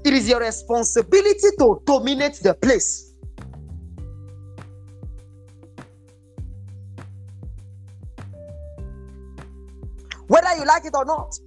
It 0.04 0.14
is 0.14 0.28
your 0.28 0.42
responsibility 0.42 1.48
to 1.60 1.82
dominate 1.86 2.42
the 2.44 2.54
place. 2.56 3.14
Whether 10.28 10.58
you 10.58 10.66
like 10.66 10.84
it 10.84 10.94
or 10.94 11.06
not, 11.06 11.40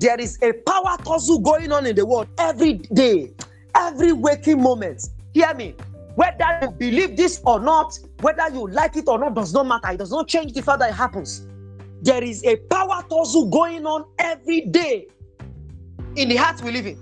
there 0.00 0.18
is 0.18 0.38
a 0.42 0.52
power 0.52 0.96
tussle 1.04 1.38
going 1.38 1.70
on 1.72 1.86
in 1.86 1.94
the 1.94 2.04
world 2.04 2.26
every 2.38 2.74
day, 2.74 3.32
every 3.76 4.12
waking 4.12 4.60
moment. 4.60 5.08
Hear 5.34 5.52
me. 5.54 5.74
Whether 6.14 6.58
you 6.62 6.70
believe 6.70 7.16
this 7.16 7.40
or 7.44 7.60
not, 7.60 7.98
whether 8.20 8.48
you 8.52 8.66
like 8.68 8.96
it 8.96 9.08
or 9.08 9.18
not, 9.18 9.34
does 9.34 9.52
not 9.52 9.66
matter. 9.66 9.90
It 9.92 9.98
does 9.98 10.10
not 10.10 10.26
change 10.26 10.54
the 10.54 10.62
fact 10.62 10.80
that 10.80 10.90
it 10.90 10.94
happens. 10.94 11.46
There 12.02 12.24
is 12.24 12.44
a 12.44 12.56
power 12.56 13.04
tussle 13.08 13.50
going 13.50 13.86
on 13.86 14.06
every 14.18 14.62
day 14.62 15.06
in 16.16 16.30
the 16.30 16.36
heart 16.36 16.62
we 16.62 16.72
live 16.72 16.86
in. 16.86 16.98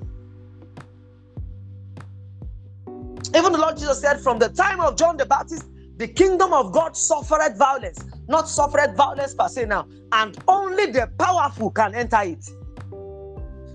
Even 3.35 3.53
the 3.53 3.59
Lord 3.59 3.77
Jesus 3.77 4.01
said, 4.01 4.21
from 4.21 4.39
the 4.39 4.49
time 4.49 4.81
of 4.81 4.97
John 4.97 5.17
the 5.17 5.27
Baptist, 5.27 5.67
the 5.99 6.09
kingdom 6.09 6.53
of 6.53 6.73
God 6.73 6.97
suffered 6.97 7.57
violence, 7.57 7.99
not 8.29 8.49
suffered 8.49 8.97
violence 8.97 9.35
per 9.35 9.49
se 9.49 9.67
now, 9.67 9.87
and 10.13 10.37
only 10.49 10.87
the 10.87 11.11
powerful 11.19 11.71
can 11.71 11.95
enter 11.95 12.23
it. 12.23 12.49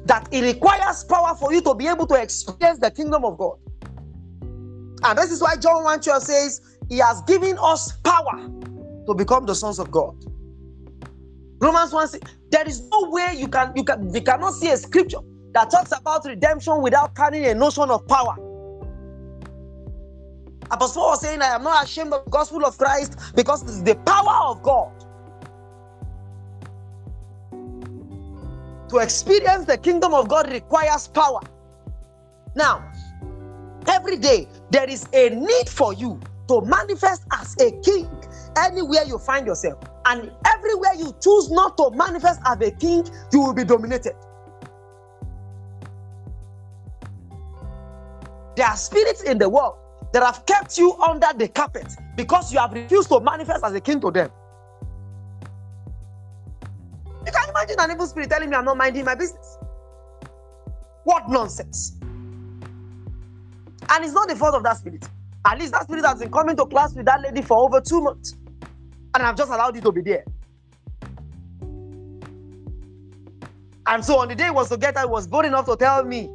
That 0.05 0.27
it 0.31 0.41
requires 0.43 1.03
power 1.05 1.35
for 1.35 1.53
you 1.53 1.61
to 1.61 1.73
be 1.75 1.87
able 1.87 2.07
to 2.07 2.15
experience 2.15 2.79
the 2.79 2.91
kingdom 2.91 3.23
of 3.23 3.37
God. 3.37 3.57
And 5.03 5.17
this 5.17 5.31
is 5.31 5.41
why 5.41 5.55
John 5.55 5.83
1 5.83 6.01
12 6.01 6.23
says, 6.23 6.61
He 6.89 6.97
has 6.97 7.21
given 7.23 7.57
us 7.59 7.97
power 7.97 8.49
to 9.07 9.13
become 9.13 9.45
the 9.45 9.55
sons 9.55 9.79
of 9.79 9.91
God. 9.91 10.15
Romans 11.59 11.93
1 11.93 12.07
6, 12.09 12.31
there 12.51 12.67
is 12.67 12.81
no 12.89 13.09
way 13.09 13.33
you 13.37 13.47
can 13.47 13.71
you 13.75 13.83
can 13.83 14.13
you 14.13 14.21
cannot 14.21 14.53
see 14.53 14.69
a 14.69 14.77
scripture 14.77 15.19
that 15.53 15.69
talks 15.69 15.91
about 15.97 16.25
redemption 16.25 16.81
without 16.81 17.15
carrying 17.15 17.45
a 17.45 17.53
notion 17.53 17.89
of 17.89 18.05
power. 18.07 18.35
Apostle 20.71 21.01
Paul 21.01 21.11
was 21.11 21.21
saying, 21.21 21.41
I 21.41 21.55
am 21.55 21.63
not 21.63 21.83
ashamed 21.85 22.13
of 22.13 22.25
the 22.25 22.31
gospel 22.31 22.65
of 22.65 22.77
Christ 22.77 23.17
because 23.35 23.63
it 23.63 23.69
is 23.69 23.83
the 23.83 23.95
power 23.95 24.49
of 24.49 24.61
God. 24.63 24.91
To 28.93 28.99
experience 28.99 29.65
the 29.65 29.75
kingdom 29.75 30.13
of 30.13 30.27
God 30.29 30.51
requires 30.51 31.07
power. 31.07 31.39
Now, 32.53 32.91
every 33.87 34.17
day 34.17 34.47
there 34.69 34.87
is 34.87 35.07
a 35.13 35.31
need 35.31 35.67
for 35.67 35.95
you 35.95 36.19
to 36.47 36.61
manifest 36.61 37.23
as 37.31 37.55
a 37.59 37.71
king 37.81 38.07
anywhere 38.55 39.03
you 39.07 39.17
find 39.17 39.47
yourself. 39.47 39.79
And 40.05 40.31
everywhere 40.45 40.93
you 40.95 41.11
choose 41.19 41.49
not 41.49 41.75
to 41.77 41.89
manifest 41.95 42.39
as 42.45 42.61
a 42.61 42.69
king, 42.69 43.03
you 43.31 43.41
will 43.41 43.55
be 43.55 43.63
dominated. 43.63 44.13
There 48.55 48.67
are 48.67 48.77
spirits 48.77 49.23
in 49.23 49.39
the 49.39 49.49
world 49.49 49.77
that 50.11 50.21
have 50.21 50.45
kept 50.45 50.77
you 50.77 50.93
under 51.01 51.29
the 51.35 51.47
carpet 51.47 51.87
because 52.15 52.53
you 52.53 52.59
have 52.59 52.73
refused 52.73 53.09
to 53.09 53.19
manifest 53.21 53.63
as 53.63 53.73
a 53.73 53.81
king 53.81 53.99
to 54.01 54.11
them. 54.11 54.29
You 57.33 57.39
can 57.39 57.49
imagine 57.49 57.75
an 57.79 57.91
evil 57.91 58.05
spirit 58.07 58.29
telling 58.29 58.49
me 58.49 58.55
I'm 58.55 58.65
not 58.65 58.77
minding 58.77 59.05
my 59.05 59.15
business. 59.15 59.57
What 61.03 61.29
nonsense! 61.29 61.97
And 63.89 64.05
it's 64.05 64.13
not 64.13 64.27
the 64.27 64.35
fault 64.35 64.55
of 64.55 64.63
that 64.63 64.77
spirit. 64.77 65.07
At 65.45 65.59
least 65.59 65.73
that 65.73 65.83
spirit 65.83 66.05
has 66.05 66.19
been 66.19 66.31
coming 66.31 66.55
to 66.57 66.65
class 66.65 66.93
with 66.95 67.05
that 67.05 67.21
lady 67.21 67.41
for 67.41 67.57
over 67.57 67.81
two 67.81 68.01
months. 68.01 68.35
And 69.13 69.23
I've 69.23 69.35
just 69.35 69.51
allowed 69.51 69.75
it 69.75 69.83
to 69.83 69.91
be 69.91 70.01
there. 70.01 70.23
And 73.85 74.03
so 74.05 74.19
on 74.19 74.29
the 74.29 74.35
day 74.35 74.47
it 74.47 74.53
was 74.53 74.69
to 74.69 74.77
get 74.77 74.97
her, 74.97 75.07
was 75.07 75.27
bold 75.27 75.45
enough 75.45 75.65
to 75.65 75.75
tell 75.75 76.03
me 76.05 76.29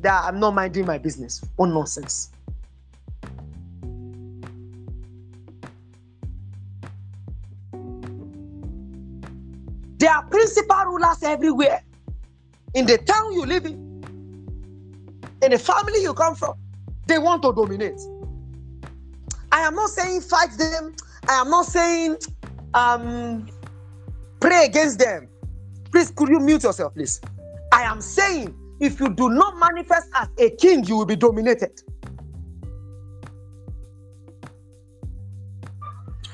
that 0.00 0.24
I'm 0.24 0.38
not 0.38 0.54
minding 0.54 0.84
my 0.84 0.98
business. 0.98 1.42
What 1.56 1.68
nonsense. 1.68 2.33
There 10.04 10.12
are 10.12 10.22
principal 10.26 10.84
rulers 10.84 11.22
everywhere. 11.22 11.82
In 12.74 12.84
the 12.84 12.98
town 12.98 13.32
you 13.32 13.46
live 13.46 13.64
in, 13.64 14.04
in 15.40 15.50
the 15.50 15.58
family 15.58 16.02
you 16.02 16.12
come 16.12 16.34
from, 16.34 16.52
they 17.06 17.16
want 17.16 17.40
to 17.42 17.54
dominate. 17.54 17.98
I 19.50 19.60
am 19.60 19.74
not 19.74 19.88
saying 19.88 20.20
fight 20.20 20.50
them. 20.58 20.94
I 21.26 21.40
am 21.40 21.48
not 21.48 21.64
saying 21.64 22.18
um, 22.74 23.48
pray 24.40 24.66
against 24.66 24.98
them. 24.98 25.26
Please, 25.90 26.10
could 26.10 26.28
you 26.28 26.38
mute 26.38 26.64
yourself, 26.64 26.92
please? 26.92 27.22
I 27.72 27.84
am 27.84 28.02
saying 28.02 28.54
if 28.80 29.00
you 29.00 29.08
do 29.08 29.30
not 29.30 29.56
manifest 29.56 30.10
as 30.16 30.28
a 30.36 30.50
king, 30.50 30.84
you 30.84 30.98
will 30.98 31.06
be 31.06 31.16
dominated. 31.16 31.80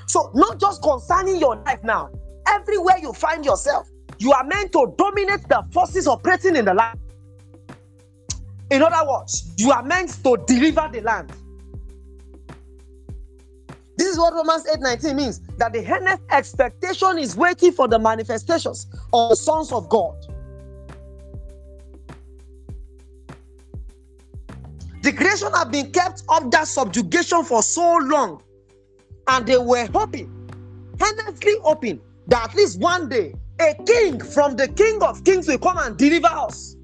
So, 0.06 0.33
not 0.35 0.59
just 0.59 0.83
concerning 0.83 1.38
your 1.38 1.54
life 1.54 1.85
now, 1.85 2.11
everywhere 2.46 2.98
you 2.98 3.12
find 3.12 3.44
yourself, 3.44 3.88
you 4.18 4.33
are 4.33 4.44
meant 4.44 4.72
to 4.72 4.94
dominate 4.96 5.48
the 5.48 5.64
forces 5.72 6.07
operating 6.07 6.57
in 6.57 6.64
the 6.64 6.74
land. 6.74 6.98
In 8.70 8.83
other 8.83 9.09
words, 9.11 9.53
you 9.57 9.72
are 9.72 9.83
meant 9.83 10.22
to 10.22 10.37
deliver 10.46 10.88
the 10.92 11.00
land. 11.00 11.33
This 13.96 14.09
is 14.09 14.18
what 14.18 14.33
Romans 14.33 14.64
8:19 14.66 15.16
means 15.16 15.40
that 15.59 15.72
the 15.72 15.87
earnest 15.87 16.22
expectation 16.31 17.18
is 17.18 17.37
waiting 17.37 17.72
for 17.72 17.88
the 17.88 17.98
manifestations 17.98 18.87
of 19.12 19.31
the 19.31 19.37
sons 19.37 19.72
of 19.72 19.88
God. 19.88 20.14
The 25.03 25.12
creation 25.12 25.53
have 25.53 25.70
been 25.70 25.90
kept 25.90 26.22
under 26.29 26.64
subjugation 26.64 27.42
for 27.44 27.62
so 27.62 27.96
long, 27.96 28.42
and 29.29 29.46
they 29.46 29.59
were 29.59 29.87
hoping, 29.92 30.31
earnestly 31.00 31.55
hoping, 31.62 32.00
that 32.30 32.50
at 32.50 32.54
least 32.54 32.80
one 32.80 33.08
day 33.08 33.34
a 33.60 33.74
king 33.84 34.20
from 34.20 34.56
the 34.56 34.68
king 34.68 35.02
of 35.02 35.22
kings 35.24 35.46
will 35.48 35.58
come 35.58 35.78
and 35.78 35.96
deliver 35.98 36.28
us. 36.28 36.76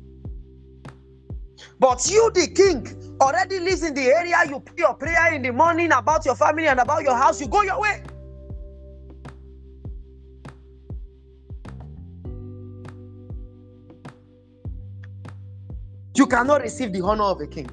But 1.79 2.09
you, 2.11 2.31
the 2.35 2.49
king, 2.49 3.17
already 3.21 3.61
lives 3.61 3.83
in 3.83 3.95
the 3.95 4.03
area. 4.03 4.37
You 4.49 4.61
pray 4.61 4.77
your 4.79 4.95
prayer 4.95 5.35
in 5.35 5.43
the 5.43 5.53
morning 5.53 5.93
about 5.93 6.25
your 6.25 6.35
family 6.35 6.67
and 6.67 6.81
about 6.81 7.03
your 7.03 7.17
house. 7.17 7.41
You 7.41 7.49
go 7.49 7.63
your 7.63 7.81
way. 7.81 8.03
You 16.15 16.27
cannot 16.27 16.63
receive 16.63 16.93
the 16.93 17.03
honor 17.03 17.25
of 17.25 17.41
a 17.41 17.47
king. 17.47 17.69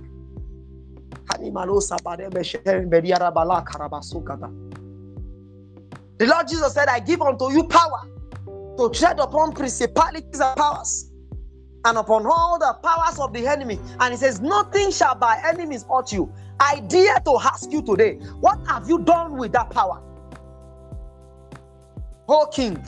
The 6.17 6.27
Lord 6.27 6.47
Jesus 6.47 6.73
said, 6.73 6.87
I 6.87 6.99
give 6.99 7.21
unto 7.21 7.51
you 7.51 7.63
power 7.63 8.07
to 8.77 8.89
tread 8.93 9.19
upon 9.19 9.53
principalities 9.53 10.39
and 10.39 10.55
powers 10.55 11.11
and 11.85 11.97
upon 11.97 12.25
all 12.25 12.57
the 12.59 12.77
powers 12.81 13.19
of 13.19 13.33
the 13.33 13.47
enemy. 13.47 13.79
And 13.99 14.13
he 14.13 14.17
says, 14.17 14.39
Nothing 14.41 14.91
shall 14.91 15.15
by 15.15 15.41
enemies 15.45 15.85
hurt 15.89 16.11
you. 16.11 16.31
I 16.59 16.79
dare 16.81 17.19
to 17.19 17.39
ask 17.41 17.71
you 17.71 17.81
today, 17.81 18.15
what 18.39 18.59
have 18.67 18.87
you 18.87 18.99
done 18.99 19.37
with 19.37 19.51
that 19.53 19.69
power? 19.69 20.01
O 22.27 22.47
King. 22.47 22.81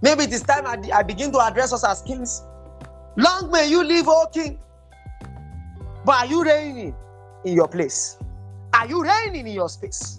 Maybe 0.00 0.24
it 0.24 0.32
is 0.32 0.42
time 0.42 0.66
I, 0.66 0.78
I 0.92 1.02
begin 1.02 1.30
to 1.32 1.38
address 1.38 1.72
us 1.72 1.84
as 1.84 2.02
kings. 2.02 2.42
Long 3.16 3.50
may 3.52 3.68
you 3.68 3.84
live, 3.84 4.08
O 4.08 4.26
King. 4.32 4.58
But 6.04 6.24
are 6.24 6.26
you 6.26 6.42
reigning 6.44 6.94
in 7.44 7.54
your 7.54 7.68
place? 7.68 8.18
Are 8.82 8.88
you 8.88 9.04
reigning 9.04 9.46
in 9.46 9.54
your 9.54 9.68
space? 9.68 10.18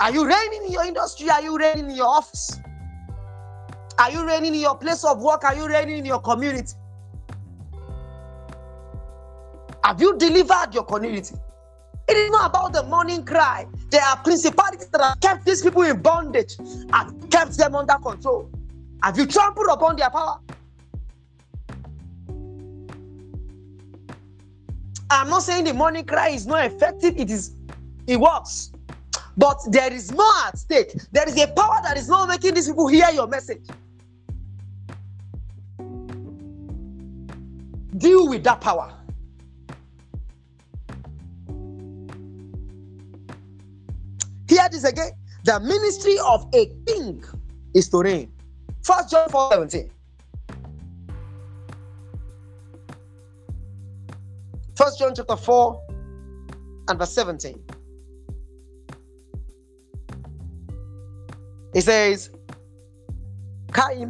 Are 0.00 0.10
you 0.10 0.26
reigning 0.26 0.64
in 0.66 0.72
your 0.72 0.84
industry? 0.84 1.30
Are 1.30 1.40
you 1.40 1.56
reigning 1.56 1.88
in 1.90 1.94
your 1.94 2.08
office? 2.08 2.58
Are 4.00 4.10
you 4.10 4.26
reigning 4.26 4.56
in 4.56 4.60
your 4.60 4.76
place 4.76 5.04
of 5.04 5.22
work? 5.22 5.44
Are 5.44 5.54
you 5.54 5.68
reigning 5.68 5.98
in 5.98 6.04
your 6.04 6.18
community? 6.18 6.74
Have 9.84 10.00
you 10.00 10.18
delivered 10.18 10.74
your 10.74 10.82
community? 10.82 11.36
It 12.08 12.16
is 12.16 12.30
not 12.32 12.50
about 12.50 12.72
the 12.72 12.82
morning 12.82 13.24
cry. 13.24 13.68
There 13.90 14.02
are 14.02 14.16
principalities 14.16 14.88
that 14.88 15.00
have 15.00 15.20
kept 15.20 15.46
these 15.46 15.62
people 15.62 15.82
in 15.82 16.02
bondage 16.02 16.56
and 16.58 17.30
kept 17.30 17.56
them 17.58 17.76
under 17.76 17.94
control. 17.94 18.50
Have 19.04 19.16
you 19.16 19.26
trampled 19.26 19.68
upon 19.70 19.94
their 19.94 20.10
power? 20.10 20.40
I'm 25.10 25.28
not 25.28 25.42
saying 25.42 25.64
the 25.64 25.74
morning 25.74 26.04
cry 26.04 26.28
is 26.28 26.46
not 26.46 26.64
effective, 26.64 27.18
it 27.18 27.30
is 27.30 27.52
it 28.06 28.18
works. 28.18 28.72
But 29.36 29.58
there 29.68 29.92
is 29.92 30.12
more 30.12 30.32
at 30.46 30.58
stake. 30.58 30.92
There 31.12 31.28
is 31.28 31.36
a 31.40 31.46
power 31.48 31.78
that 31.82 31.96
is 31.96 32.08
not 32.08 32.28
making 32.28 32.54
these 32.54 32.68
people 32.68 32.88
hear 32.88 33.08
your 33.10 33.26
message. 33.26 33.66
Deal 37.96 38.28
with 38.28 38.44
that 38.44 38.60
power. 38.60 38.92
Hear 44.48 44.68
this 44.70 44.84
again. 44.84 45.12
The 45.44 45.60
ministry 45.60 46.16
of 46.26 46.48
a 46.54 46.66
king 46.86 47.24
is 47.74 47.88
to 47.90 48.02
reign. 48.02 48.32
First 48.82 49.10
John 49.10 49.28
4 49.28 49.52
17. 49.52 49.90
First 54.80 54.98
John 54.98 55.12
chapter 55.14 55.36
4 55.36 55.86
and 56.88 56.98
verse 56.98 57.12
17. 57.12 57.62
It 61.74 61.82
says, 61.82 62.30
Can 63.74 64.00
you 64.00 64.06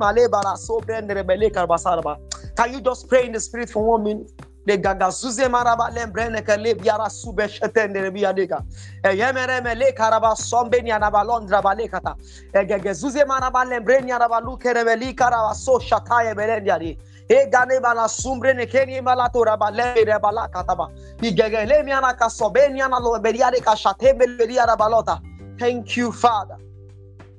just 2.81 3.09
pray 3.09 3.27
in 3.27 3.33
the 3.33 3.41
spirit 3.41 3.69
for 3.69 3.85
one 3.85 4.05
minute? 4.05 4.31
de 4.67 4.77
gaga 4.77 5.11
zuze 5.11 5.49
maraba 5.49 5.91
lembrene 5.91 6.45
ke 6.45 6.57
le 6.59 6.75
biara 6.75 7.11
sube 7.11 7.49
shetende 7.49 8.03
re 8.03 8.11
biya 8.11 8.37
dega 8.37 8.63
e 9.03 9.17
yemere 9.17 9.63
me 9.65 9.75
le 9.75 9.93
karaba 9.93 10.37
sombe 10.37 10.83
ni 10.83 10.91
anaba 10.91 11.25
londra 11.25 11.63
ba 11.63 11.75
le 11.75 11.89
kata 11.89 12.15
e 12.55 12.65
gege 12.67 13.25
maraba 13.27 13.65
lembrene 13.65 14.13
anaba 14.13 14.45
lu 14.45 14.59
kere 14.59 14.85
me 14.85 14.97
li 14.97 15.15
karaba 15.15 15.55
so 15.55 15.79
shataye 15.79 16.35
belendia 16.35 16.79
di 16.79 16.99
e 17.31 17.47
gane 17.51 17.81
bala 17.81 18.09
sumbre 18.09 18.55
ne 18.55 18.67
keni 18.67 19.01
bala 19.05 19.31
to 19.33 19.45
raba 19.45 19.71
le 19.71 20.05
re 20.05 20.19
bala 20.19 20.49
kata 20.49 20.75
ba 20.77 20.87
i 21.23 21.31
gege 21.31 21.67
le 21.69 21.83
mi 21.83 21.93
ana 21.93 22.15
ka 22.15 22.29
sobe 22.29 22.69
ni 22.73 22.83
ana 22.83 22.99
lo 22.99 23.19
beria 23.21 23.51
de 23.51 23.61
ka 23.61 23.75
shate 23.75 24.19
be 24.19 24.27
beria 24.27 24.67
raba 24.67 24.91
lota. 24.91 25.21
Thank 25.59 25.97
you 25.97 26.11
father. 26.13 26.57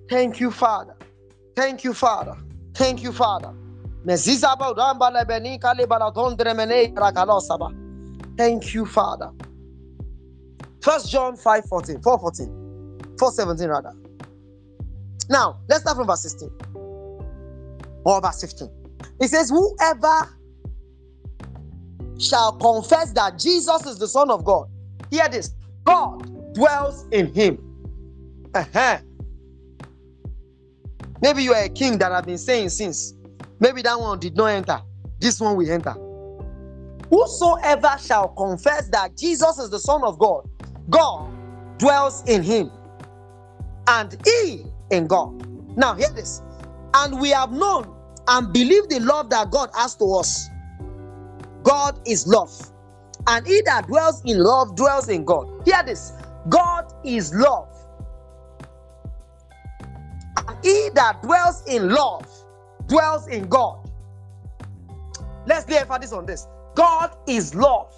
Thank 0.09 0.39
you 0.39 0.51
father. 0.51 0.95
Thank 1.55 1.83
you 1.83 1.93
father. 1.93 2.37
Thank 2.73 3.03
you 3.03 3.11
father. 3.11 3.53
Thank 8.37 8.73
you, 8.73 8.85
Father. 8.85 9.29
First 10.81 11.11
John 11.11 11.35
5 11.37 11.65
14, 11.65 12.01
4 12.01 12.19
14, 12.19 13.15
4 13.19 13.31
17 13.31 13.69
rather. 13.69 13.93
Now, 15.29 15.59
let's 15.69 15.81
start 15.81 15.97
from 15.97 16.07
verse 16.07 16.23
16 16.23 16.49
or 18.03 18.21
verse 18.21 18.41
15. 18.41 18.80
It 19.19 19.29
says, 19.29 19.49
Whoever 19.49 20.29
shall 22.19 22.53
confess 22.53 23.11
that 23.13 23.39
Jesus 23.39 23.85
is 23.85 23.97
the 23.97 24.07
Son 24.07 24.29
of 24.29 24.43
God, 24.43 24.67
hear 25.09 25.27
this 25.29 25.51
God 25.83 26.53
dwells 26.53 27.07
in 27.11 27.33
him. 27.33 27.57
Uh-huh. 28.53 28.99
Maybe 31.21 31.43
you 31.43 31.53
are 31.53 31.63
a 31.63 31.69
king 31.69 31.97
that 31.99 32.11
I've 32.11 32.25
been 32.25 32.37
saying 32.37 32.69
since 32.69 33.13
Maybe 33.61 33.83
that 33.83 33.97
one 33.99 34.17
did 34.19 34.35
not 34.35 34.47
enter. 34.47 34.81
This 35.19 35.39
one 35.39 35.55
will 35.55 35.69
enter. 35.69 35.95
Whosoever 37.11 37.95
shall 38.03 38.29
confess 38.29 38.89
that 38.89 39.15
Jesus 39.15 39.59
is 39.59 39.69
the 39.69 39.79
Son 39.79 40.03
of 40.03 40.17
God, 40.17 40.49
God 40.89 41.29
dwells 41.77 42.27
in 42.27 42.41
him, 42.41 42.71
and 43.87 44.17
he 44.25 44.65
in 44.89 45.05
God. 45.05 45.45
Now, 45.77 45.93
hear 45.93 46.09
this. 46.09 46.41
And 46.95 47.21
we 47.21 47.29
have 47.29 47.51
known 47.51 47.95
and 48.27 48.53
believe 48.53 48.87
the 48.89 48.99
love 48.99 49.29
that 49.29 49.51
God 49.51 49.69
has 49.75 49.95
to 49.95 50.05
us. 50.15 50.49
God 51.63 51.99
is 52.05 52.27
love. 52.27 52.51
And 53.27 53.45
he 53.45 53.61
that 53.65 53.87
dwells 53.87 54.21
in 54.25 54.39
love 54.39 54.75
dwells 54.75 55.09
in 55.09 55.25
God. 55.25 55.47
Hear 55.65 55.83
this 55.83 56.13
God 56.49 56.91
is 57.03 57.33
love. 57.33 57.67
And 60.47 60.57
he 60.63 60.89
that 60.95 61.21
dwells 61.21 61.63
in 61.67 61.89
love 61.89 62.25
dwells 62.87 63.27
in 63.27 63.47
God. 63.47 63.89
Let's 65.45 65.69
lay 65.69 65.79
emphasis 65.79 66.13
on 66.13 66.25
this. 66.25 66.47
God 66.75 67.15
is 67.27 67.53
love, 67.55 67.93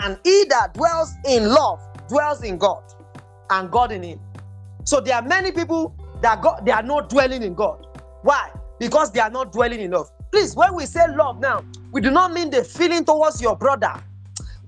and 0.00 0.18
he 0.24 0.44
that 0.48 0.74
dwells 0.74 1.12
in 1.26 1.48
love 1.48 1.80
dwells 2.08 2.42
in 2.44 2.58
God, 2.58 2.82
and 3.50 3.70
God 3.70 3.92
in 3.92 4.02
him. 4.02 4.20
So 4.84 5.00
there 5.00 5.16
are 5.16 5.22
many 5.22 5.52
people 5.52 5.94
that 6.20 6.42
God 6.42 6.64
they 6.64 6.72
are 6.72 6.82
not 6.82 7.08
dwelling 7.08 7.42
in 7.42 7.54
God. 7.54 7.86
Why? 8.22 8.50
Because 8.78 9.10
they 9.12 9.20
are 9.20 9.30
not 9.30 9.52
dwelling 9.52 9.80
in 9.80 9.90
love. 9.92 10.10
Please, 10.30 10.54
when 10.54 10.74
we 10.74 10.86
say 10.86 11.00
love 11.14 11.40
now, 11.40 11.64
we 11.92 12.00
do 12.00 12.10
not 12.10 12.32
mean 12.32 12.50
the 12.50 12.62
feeling 12.62 13.04
towards 13.04 13.40
your 13.40 13.56
brother. 13.56 13.92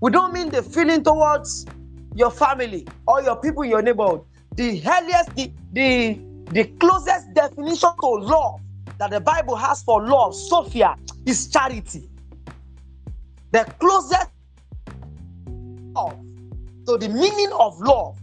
We 0.01 0.11
don't 0.11 0.33
mean 0.33 0.51
the 0.51 0.63
feeling 0.63 1.03
towards 1.03 1.67
your 2.15 2.31
family 2.31 2.87
or 3.07 3.23
your 3.23 3.37
people 3.37 3.63
in 3.63 3.71
your 3.71 3.83
neighborhood. 3.83 4.25
The 4.55 4.83
earliest, 4.87 5.35
the, 5.37 5.53
the, 5.73 6.19
the 6.51 6.65
closest 6.79 7.35
definition 7.35 7.91
to 8.01 8.09
love 8.09 8.61
that 8.99 9.11
the 9.11 9.21
Bible 9.21 9.57
has 9.57 9.83
for 9.83 10.03
love, 10.05 10.35
Sophia, 10.35 10.97
is 11.27 11.49
charity. 11.49 12.09
The 13.53 13.65
closest 13.79 14.31
love 15.95 16.19
to 16.87 16.97
the 16.97 17.09
meaning 17.09 17.51
of 17.59 17.79
love, 17.81 18.19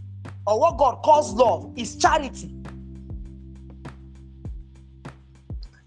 or 0.46 0.60
what 0.60 0.78
God 0.78 1.02
calls 1.02 1.32
love, 1.32 1.72
is 1.76 1.96
charity. 1.96 2.50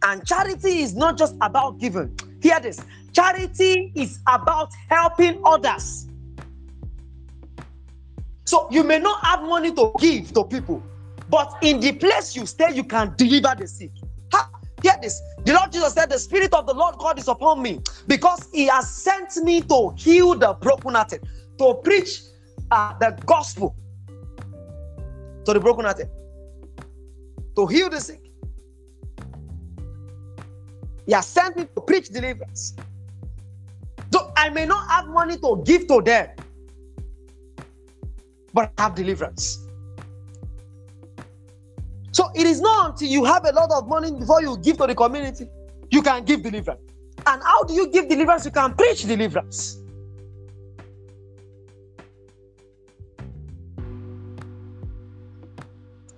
And 0.10 0.26
charity 0.26 0.80
is 0.80 0.96
not 0.96 1.20
just 1.20 1.36
about 1.40 1.78
giving. 1.78 2.18
Hear 2.42 2.60
this 2.60 2.82
charity 3.14 3.92
is 3.94 4.20
about 4.28 4.72
helping 4.88 5.40
others. 5.46 6.08
So 8.46 8.68
you 8.72 8.84
may 8.84 8.98
not 8.98 9.24
have 9.24 9.44
money 9.44 9.72
to 9.76 9.92
give 10.00 10.34
to 10.34 10.46
people, 10.46 10.82
but 11.30 11.56
in 11.62 11.80
the 11.80 11.92
place 11.92 12.36
you 12.36 12.48
stay, 12.48 12.74
you 12.74 12.84
can 12.84 13.14
deliver 13.18 13.54
the 13.56 13.68
sick. 13.68 13.92
Hear 14.82 14.94
this. 15.00 15.22
The 15.44 15.54
Lord 15.54 15.72
Jesus 15.72 15.94
said, 15.94 16.10
The 16.10 16.18
Spirit 16.18 16.56
of 16.56 16.66
the 16.66 16.74
Lord 16.74 16.96
God 16.98 17.20
is 17.20 17.28
upon 17.28 17.62
me 17.62 17.80
because 18.08 18.48
He 18.52 18.66
has 18.66 18.90
sent 18.90 19.36
me 19.44 19.62
to 19.62 19.94
heal 19.96 20.34
the 20.34 20.54
brokenhearted, 20.54 21.22
to 21.60 21.74
preach 21.84 22.22
uh, 22.72 22.98
the 22.98 23.16
gospel 23.28 23.76
to 25.46 25.54
the 25.54 25.60
brokenhearted, 25.60 26.10
to 27.58 27.68
heal 27.68 27.90
the 27.90 28.00
sick. 28.00 28.29
He 31.10 31.16
has 31.16 31.26
sent 31.26 31.58
me 31.58 31.66
to 31.74 31.82
preach 31.82 32.10
deliverance. 32.10 32.76
So 34.14 34.32
I 34.38 34.50
may 34.50 34.68
not 34.68 34.88
have 34.92 35.08
money 35.08 35.38
to 35.38 35.60
give 35.66 35.88
to 35.88 36.04
them, 36.04 36.30
but 38.54 38.72
I 38.78 38.84
have 38.84 38.94
deliverance. 38.94 39.66
So 42.12 42.30
it 42.36 42.46
is 42.46 42.62
not 42.62 42.92
until 42.92 43.08
you 43.08 43.26
have 43.26 43.44
a 43.46 43.52
lot 43.54 43.72
of 43.72 43.88
money 43.88 44.12
before 44.12 44.44
you 44.44 44.56
give 44.60 44.78
to 44.78 44.86
the 44.86 44.94
community, 44.94 45.50
you 45.90 46.04
can 46.04 46.26
give 46.26 46.44
deliverance. 46.44 46.82
And 47.26 47.42
how 47.42 47.64
do 47.64 47.74
you 47.74 47.88
give 47.88 48.08
deliverance? 48.08 48.46
You 48.46 48.52
can 48.52 48.76
preach 48.76 49.08
deliverance. 49.08 49.80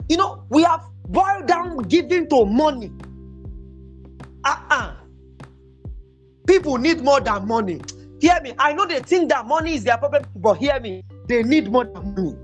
You 0.10 0.18
know, 0.18 0.44
we 0.50 0.64
have 0.64 0.86
boiled 1.08 1.48
down 1.48 1.78
giving 1.84 2.28
to 2.28 2.44
money. 2.44 2.92
People 6.52 6.78
need 6.78 7.02
more 7.02 7.22
than 7.22 7.48
money. 7.48 7.80
Hear 8.20 8.42
me. 8.42 8.54
I 8.60 8.74
know 8.74 8.86
they 8.86 9.00
think 9.00 9.30
that 9.30 9.48
money 9.48 9.76
is 9.76 9.86
their 9.86 9.98
problem, 9.98 10.26
but 10.36 10.56
hear 10.56 10.78
me. 10.82 11.02
They 11.26 11.44
need 11.44 11.72
more 11.72 11.86
than 11.86 12.14
money. 12.14 12.36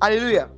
Hallelujah. 0.00 0.48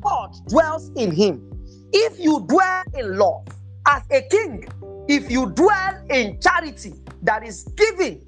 God 0.00 0.34
dwells 0.48 0.90
in 0.96 1.12
him. 1.12 1.48
If 1.92 2.18
you 2.18 2.44
dwell 2.48 2.82
in 2.94 3.16
love 3.16 3.46
as 3.86 4.02
a 4.10 4.22
king, 4.22 4.66
if 5.06 5.30
you 5.30 5.50
dwell 5.50 6.04
in 6.10 6.40
charity 6.40 6.94
that 7.22 7.46
is 7.46 7.62
giving, 7.76 8.26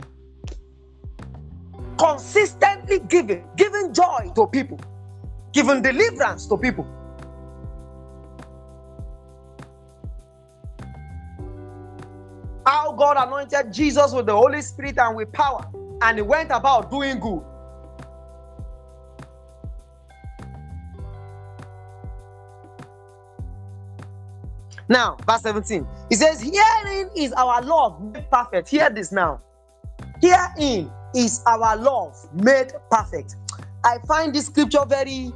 consistently 2.01 3.01
giving, 3.01 3.47
giving 3.57 3.93
joy 3.93 4.33
to 4.35 4.47
people, 4.47 4.81
giving 5.53 5.83
deliverance 5.83 6.47
to 6.47 6.57
people. 6.57 6.87
How 12.65 12.93
God 12.93 13.17
anointed 13.19 13.73
Jesus 13.73 14.13
with 14.13 14.27
the 14.27 14.35
Holy 14.35 14.63
Spirit 14.63 14.99
and 14.99 15.17
with 15.17 15.31
power, 15.33 15.67
and 16.03 16.19
he 16.19 16.23
went 16.23 16.51
about 16.53 16.91
doing 16.91 17.21
good. 17.21 17.43
Now, 24.89 25.19
verse 25.27 25.43
17, 25.43 25.87
he 26.09 26.17
says, 26.17 26.41
Herein 26.41 27.11
is 27.17 27.33
our 27.35 27.63
love 27.63 28.03
made 28.03 28.29
perfect. 28.31 28.69
Hear 28.69 28.91
this 28.91 29.13
now. 29.13 29.41
Herein 30.21 30.91
is 31.15 31.43
our 31.47 31.77
love 31.77 32.17
made 32.35 32.73
perfect. 32.91 33.37
I 33.85 33.99
find 34.07 34.35
this 34.35 34.47
scripture 34.47 34.85
very, 34.87 35.33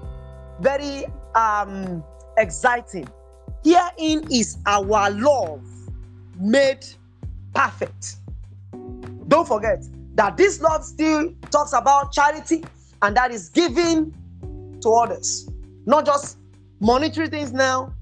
very 0.60 1.06
um 1.34 2.04
exciting. 2.36 3.08
Herein 3.64 4.30
is 4.30 4.58
our 4.66 5.10
love 5.10 5.62
made 6.38 6.84
perfect. 7.54 8.16
Don't 9.28 9.48
forget 9.48 9.84
that 10.14 10.36
this 10.36 10.60
love 10.60 10.84
still 10.84 11.32
talks 11.50 11.72
about 11.72 12.12
charity 12.12 12.62
and 13.02 13.16
that 13.16 13.30
is 13.30 13.48
giving 13.48 14.14
to 14.82 14.90
others, 14.90 15.48
not 15.86 16.04
just 16.06 16.38
monetary 16.80 17.28
things 17.28 17.52
now, 17.52 17.94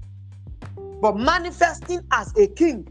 but 1.01 1.17
manifesting 1.17 2.01
as 2.11 2.33
a 2.37 2.47
king. 2.47 2.87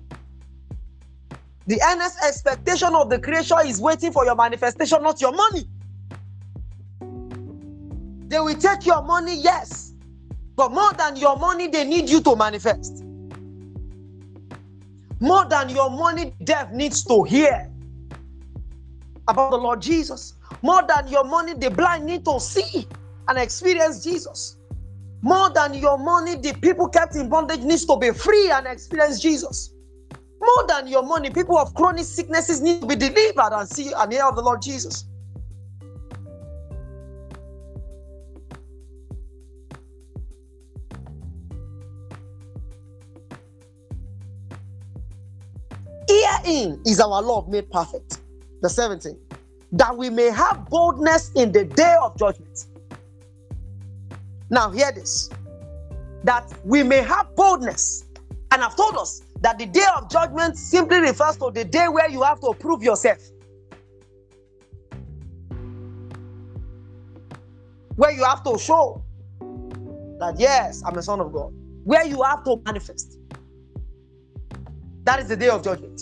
The 1.66 1.80
earnest 1.88 2.18
expectation 2.24 2.94
of 2.94 3.08
the 3.08 3.18
creation 3.18 3.58
is 3.66 3.80
waiting 3.80 4.12
for 4.12 4.24
your 4.24 4.34
manifestation, 4.34 5.02
not 5.02 5.20
your 5.20 5.32
money. 5.32 5.68
They 8.28 8.40
will 8.40 8.54
take 8.54 8.86
your 8.86 9.02
money, 9.02 9.36
yes, 9.36 9.92
but 10.56 10.72
more 10.72 10.92
than 10.94 11.16
your 11.16 11.36
money, 11.36 11.68
they 11.68 11.84
need 11.84 12.08
you 12.08 12.20
to 12.22 12.34
manifest. 12.34 13.04
More 15.20 15.44
than 15.44 15.68
your 15.68 15.90
money, 15.90 16.34
death 16.42 16.72
needs 16.72 17.04
to 17.04 17.22
hear 17.22 17.70
about 19.28 19.50
the 19.50 19.58
Lord 19.58 19.80
Jesus. 19.80 20.34
More 20.62 20.82
than 20.86 21.08
your 21.08 21.24
money, 21.24 21.54
the 21.54 21.70
blind 21.70 22.06
need 22.06 22.24
to 22.24 22.40
see 22.40 22.86
and 23.28 23.38
experience 23.38 24.02
Jesus. 24.02 24.56
More 25.20 25.50
than 25.50 25.74
your 25.74 25.96
money, 25.96 26.34
the 26.36 26.54
people 26.54 26.88
kept 26.88 27.14
in 27.14 27.28
bondage 27.28 27.60
needs 27.60 27.84
to 27.84 27.96
be 27.96 28.10
free 28.10 28.50
and 28.50 28.66
experience 28.66 29.20
Jesus. 29.20 29.72
More 30.42 30.66
than 30.66 30.88
your 30.88 31.04
money, 31.04 31.30
people 31.30 31.56
of 31.56 31.72
chronic 31.74 32.04
sicknesses 32.04 32.60
need 32.60 32.80
to 32.80 32.86
be 32.88 32.96
delivered 32.96 33.52
and 33.52 33.68
see 33.68 33.92
and 33.92 34.12
hear 34.12 34.24
of 34.24 34.34
the 34.34 34.42
Lord 34.42 34.60
Jesus. 34.60 35.04
Herein 46.08 46.80
is 46.84 46.98
our 47.00 47.22
love 47.22 47.48
made 47.48 47.70
perfect. 47.70 48.18
The 48.62 48.68
17. 48.68 49.16
That 49.72 49.96
we 49.96 50.10
may 50.10 50.30
have 50.30 50.68
boldness 50.68 51.30
in 51.36 51.52
the 51.52 51.64
day 51.64 51.96
of 52.02 52.18
judgment. 52.18 52.66
Now, 54.50 54.70
hear 54.70 54.90
this 54.92 55.30
that 56.24 56.52
we 56.64 56.82
may 56.82 57.02
have 57.02 57.34
boldness. 57.36 58.04
And 58.52 58.62
I've 58.62 58.76
told 58.76 58.96
us 58.96 59.22
that 59.42 59.58
the 59.58 59.66
day 59.66 59.84
of 59.96 60.08
judgment 60.08 60.56
simply 60.56 61.00
refers 61.00 61.36
to 61.36 61.50
the 61.52 61.64
day 61.64 61.88
where 61.88 62.08
you 62.08 62.22
have 62.22 62.40
to 62.40 62.54
prove 62.58 62.82
yourself. 62.82 63.18
Where 67.96 68.12
you 68.12 68.24
have 68.24 68.44
to 68.44 68.56
show 68.58 69.04
that, 70.20 70.36
yes, 70.38 70.82
I'm 70.86 70.96
a 70.96 71.02
son 71.02 71.20
of 71.20 71.32
God. 71.32 71.52
Where 71.84 72.06
you 72.06 72.22
have 72.22 72.44
to 72.44 72.62
manifest. 72.64 73.18
That 75.04 75.18
is 75.18 75.28
the 75.28 75.36
day 75.36 75.48
of 75.48 75.64
judgment. 75.64 76.00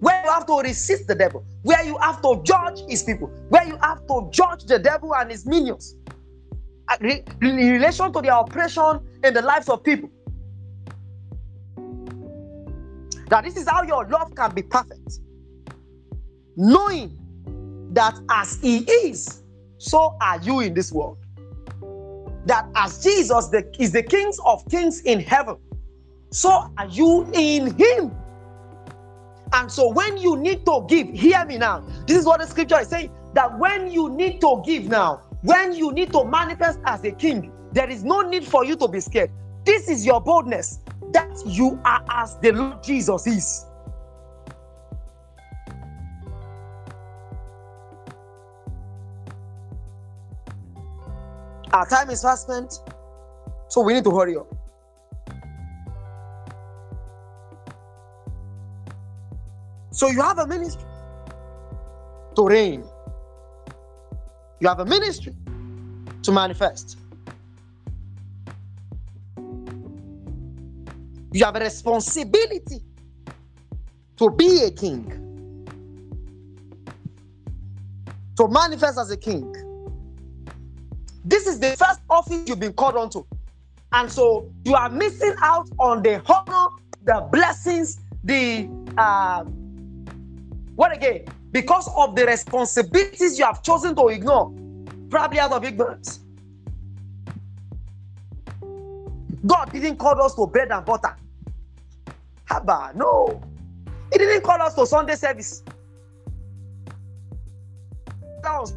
Where 0.00 0.20
you 0.24 0.30
have 0.30 0.46
to 0.46 0.58
resist 0.58 1.06
the 1.06 1.14
devil. 1.14 1.44
Where 1.62 1.84
you 1.84 1.96
have 1.98 2.20
to 2.22 2.40
judge 2.42 2.80
his 2.88 3.04
people. 3.04 3.28
Where 3.48 3.66
you 3.66 3.78
have 3.80 4.04
to 4.08 4.28
judge 4.32 4.64
the 4.64 4.80
devil 4.80 5.14
and 5.14 5.30
his 5.30 5.46
minions 5.46 5.94
uh, 6.88 6.96
in 7.00 7.56
relation 7.56 8.12
to 8.12 8.20
their 8.20 8.34
oppression 8.34 9.00
in 9.22 9.34
the 9.34 9.42
lives 9.42 9.68
of 9.68 9.84
people. 9.84 10.10
That 13.28 13.44
this 13.44 13.56
is 13.56 13.68
how 13.68 13.82
your 13.82 14.06
love 14.06 14.34
can 14.34 14.54
be 14.54 14.62
perfect. 14.62 15.20
Knowing 16.56 17.16
that 17.92 18.18
as 18.30 18.60
He 18.60 18.78
is, 18.78 19.42
so 19.78 20.16
are 20.20 20.40
you 20.40 20.60
in 20.60 20.74
this 20.74 20.92
world. 20.92 21.18
That 22.46 22.66
as 22.74 23.02
Jesus 23.02 23.48
the, 23.48 23.70
is 23.78 23.92
the 23.92 24.02
King 24.02 24.32
of 24.46 24.66
kings 24.70 25.02
in 25.02 25.20
heaven, 25.20 25.56
so 26.30 26.72
are 26.76 26.86
you 26.86 27.28
in 27.34 27.74
Him. 27.76 28.12
And 29.52 29.70
so 29.70 29.90
when 29.90 30.16
you 30.18 30.36
need 30.36 30.64
to 30.66 30.84
give, 30.88 31.08
hear 31.08 31.44
me 31.44 31.58
now. 31.58 31.80
This 32.06 32.18
is 32.18 32.26
what 32.26 32.40
the 32.40 32.46
scripture 32.46 32.80
is 32.80 32.88
saying 32.88 33.10
that 33.34 33.58
when 33.58 33.90
you 33.90 34.10
need 34.10 34.40
to 34.40 34.62
give 34.64 34.84
now, 34.84 35.22
when 35.42 35.72
you 35.72 35.92
need 35.92 36.12
to 36.12 36.24
manifest 36.24 36.80
as 36.84 37.04
a 37.04 37.12
king, 37.12 37.52
there 37.72 37.88
is 37.88 38.04
no 38.04 38.22
need 38.22 38.44
for 38.46 38.64
you 38.64 38.76
to 38.76 38.88
be 38.88 39.00
scared. 39.00 39.30
This 39.64 39.88
is 39.88 40.04
your 40.04 40.20
boldness 40.20 40.80
that 41.12 41.42
you 41.46 41.80
are 41.84 42.04
as 42.10 42.38
the 42.38 42.52
Lord 42.52 42.82
Jesus 42.82 43.26
is. 43.26 43.64
Our 51.72 51.86
time 51.88 52.10
is 52.10 52.22
fast 52.22 52.42
spent, 52.42 52.72
so 53.68 53.82
we 53.82 53.94
need 53.94 54.04
to 54.04 54.10
hurry 54.10 54.36
up. 54.36 54.46
So 59.90 60.08
you 60.08 60.22
have 60.22 60.38
a 60.38 60.46
ministry 60.46 60.84
to 62.36 62.46
reign. 62.46 62.84
You 64.60 64.68
have 64.68 64.80
a 64.80 64.84
ministry 64.84 65.34
to 66.22 66.32
manifest. 66.32 66.96
You 71.32 71.44
have 71.44 71.56
a 71.56 71.60
responsibility 71.60 72.82
to 74.16 74.30
be 74.30 74.64
a 74.64 74.70
king, 74.70 75.66
to 78.36 78.48
manifest 78.48 78.98
as 78.98 79.10
a 79.10 79.16
king. 79.16 79.52
This 81.24 81.46
is 81.46 81.60
the 81.60 81.76
first 81.76 82.00
office 82.08 82.42
you've 82.46 82.60
been 82.60 82.72
called 82.72 82.96
onto. 82.96 83.24
And 83.92 84.10
so 84.10 84.50
you 84.64 84.74
are 84.74 84.88
missing 84.88 85.34
out 85.42 85.68
on 85.78 86.02
the 86.02 86.22
honor, 86.26 86.74
the 87.04 87.28
blessings, 87.30 88.00
the 88.24 88.68
uh, 88.96 89.44
what 90.74 90.92
again? 90.94 91.24
because 91.52 91.88
of 91.96 92.14
the 92.14 92.26
responsibilities 92.26 93.38
you 93.38 93.44
have 93.44 93.62
chosen 93.62 93.94
to 93.96 94.08
ignore, 94.08 94.52
probably 95.10 95.38
out 95.38 95.52
of 95.52 95.64
ignorance. 95.64 96.20
God 99.48 99.72
didn't 99.72 99.96
call 99.96 100.22
us 100.22 100.34
to 100.36 100.46
bread 100.46 100.70
and 100.70 100.84
butter. 100.84 101.16
Haba, 102.48 102.94
no. 102.94 103.42
He 104.12 104.18
didn't 104.18 104.42
call 104.42 104.60
us 104.62 104.74
to 104.74 104.86
Sunday 104.86 105.16
service. 105.16 105.64
That 108.42 108.60
was 108.60 108.76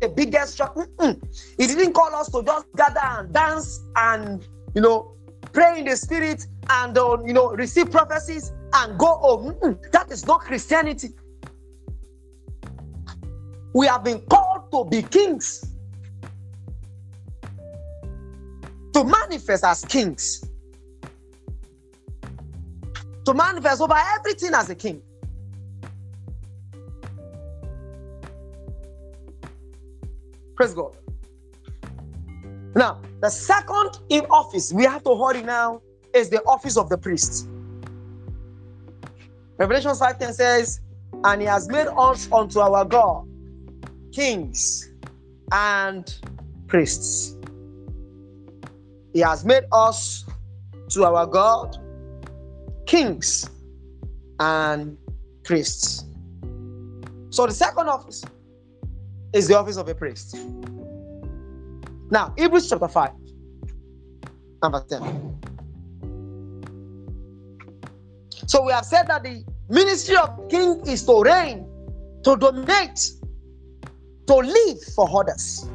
the 0.00 0.08
biggest 0.08 0.56
shock. 0.56 0.76
Mm-mm. 0.76 1.20
He 1.58 1.66
didn't 1.66 1.92
call 1.94 2.14
us 2.14 2.30
to 2.30 2.42
just 2.42 2.66
gather 2.76 3.00
and 3.02 3.32
dance 3.32 3.82
and, 3.96 4.46
you 4.74 4.82
know, 4.82 5.16
pray 5.52 5.80
in 5.80 5.86
the 5.86 5.96
spirit 5.96 6.46
and, 6.70 6.96
uh, 6.96 7.18
you 7.24 7.32
know, 7.32 7.50
receive 7.50 7.90
prophecies 7.90 8.52
and 8.74 8.98
go 8.98 9.06
home. 9.06 9.54
Mm-mm. 9.54 9.90
That 9.92 10.10
is 10.10 10.26
not 10.26 10.40
Christianity. 10.42 11.08
We 13.74 13.86
have 13.86 14.04
been 14.04 14.20
called 14.30 14.70
to 14.72 14.84
be 14.84 15.02
kings, 15.02 15.73
to 18.94 19.04
manifest 19.04 19.64
as 19.64 19.84
kings, 19.84 20.44
to 23.24 23.34
manifest 23.34 23.80
over 23.80 23.96
everything 24.16 24.54
as 24.54 24.70
a 24.70 24.74
king. 24.74 25.02
Praise 30.56 30.74
God. 30.74 30.96
Now, 32.76 33.00
the 33.20 33.30
second 33.30 33.98
in 34.08 34.24
office 34.26 34.72
we 34.72 34.84
have 34.84 35.02
to 35.04 35.16
hurry 35.16 35.42
now 35.42 35.82
is 36.12 36.28
the 36.30 36.42
office 36.44 36.76
of 36.76 36.88
the 36.88 36.98
priest. 36.98 37.48
Revelation 39.58 39.92
5:10 39.92 40.32
says, 40.34 40.80
And 41.24 41.40
he 41.40 41.46
has 41.46 41.68
made 41.68 41.88
us 41.96 42.28
unto 42.32 42.60
our 42.60 42.84
God 42.84 43.26
kings 44.12 44.92
and 45.52 46.14
priests. 46.68 47.33
He 49.14 49.20
has 49.20 49.44
made 49.44 49.64
us 49.72 50.24
to 50.90 51.04
our 51.04 51.26
God 51.26 51.78
kings 52.86 53.48
and 54.40 54.98
priests. 55.44 56.04
So 57.30 57.46
the 57.46 57.52
second 57.52 57.88
office 57.88 58.24
is 59.32 59.48
the 59.48 59.56
office 59.58 59.76
of 59.76 59.88
a 59.88 59.94
priest. 59.94 60.36
Now, 62.10 62.34
Hebrews 62.36 62.68
chapter 62.68 62.88
5, 62.88 63.10
number 64.62 64.84
10. 64.88 65.40
So 68.46 68.64
we 68.64 68.72
have 68.72 68.84
said 68.84 69.06
that 69.06 69.22
the 69.22 69.44
Ministry 69.68 70.16
of 70.16 70.48
king 70.50 70.82
is 70.86 71.04
to 71.06 71.22
reign, 71.22 71.66
to 72.24 72.36
dominate, 72.36 73.00
to 74.26 74.34
live 74.34 74.82
for 74.94 75.08
others, 75.20 75.66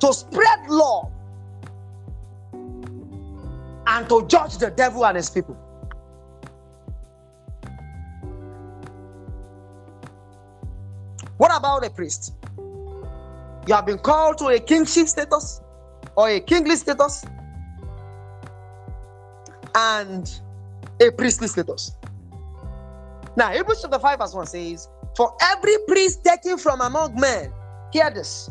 to 0.00 0.12
spread 0.12 0.68
love, 0.68 1.12
and 3.94 4.08
to 4.08 4.26
judge 4.26 4.58
the 4.58 4.70
devil 4.70 5.06
and 5.06 5.16
his 5.16 5.30
people. 5.30 5.56
What 11.36 11.56
about 11.56 11.86
a 11.86 11.90
priest? 11.90 12.34
You 13.68 13.74
have 13.74 13.86
been 13.86 13.98
called 13.98 14.38
to 14.38 14.48
a 14.48 14.58
kingship 14.58 15.06
status 15.06 15.60
or 16.16 16.28
a 16.28 16.40
kingly 16.40 16.74
status 16.74 17.24
and 19.76 20.40
a 21.00 21.10
priestly 21.12 21.46
status. 21.46 21.92
Now, 23.36 23.52
Hebrews 23.52 23.80
chapter 23.82 23.98
5, 24.00 24.18
verse 24.18 24.34
1 24.34 24.46
says, 24.46 24.88
For 25.16 25.36
every 25.40 25.76
priest 25.86 26.24
taken 26.24 26.58
from 26.58 26.80
among 26.80 27.18
men, 27.18 27.52
hear 27.92 28.10
this, 28.10 28.50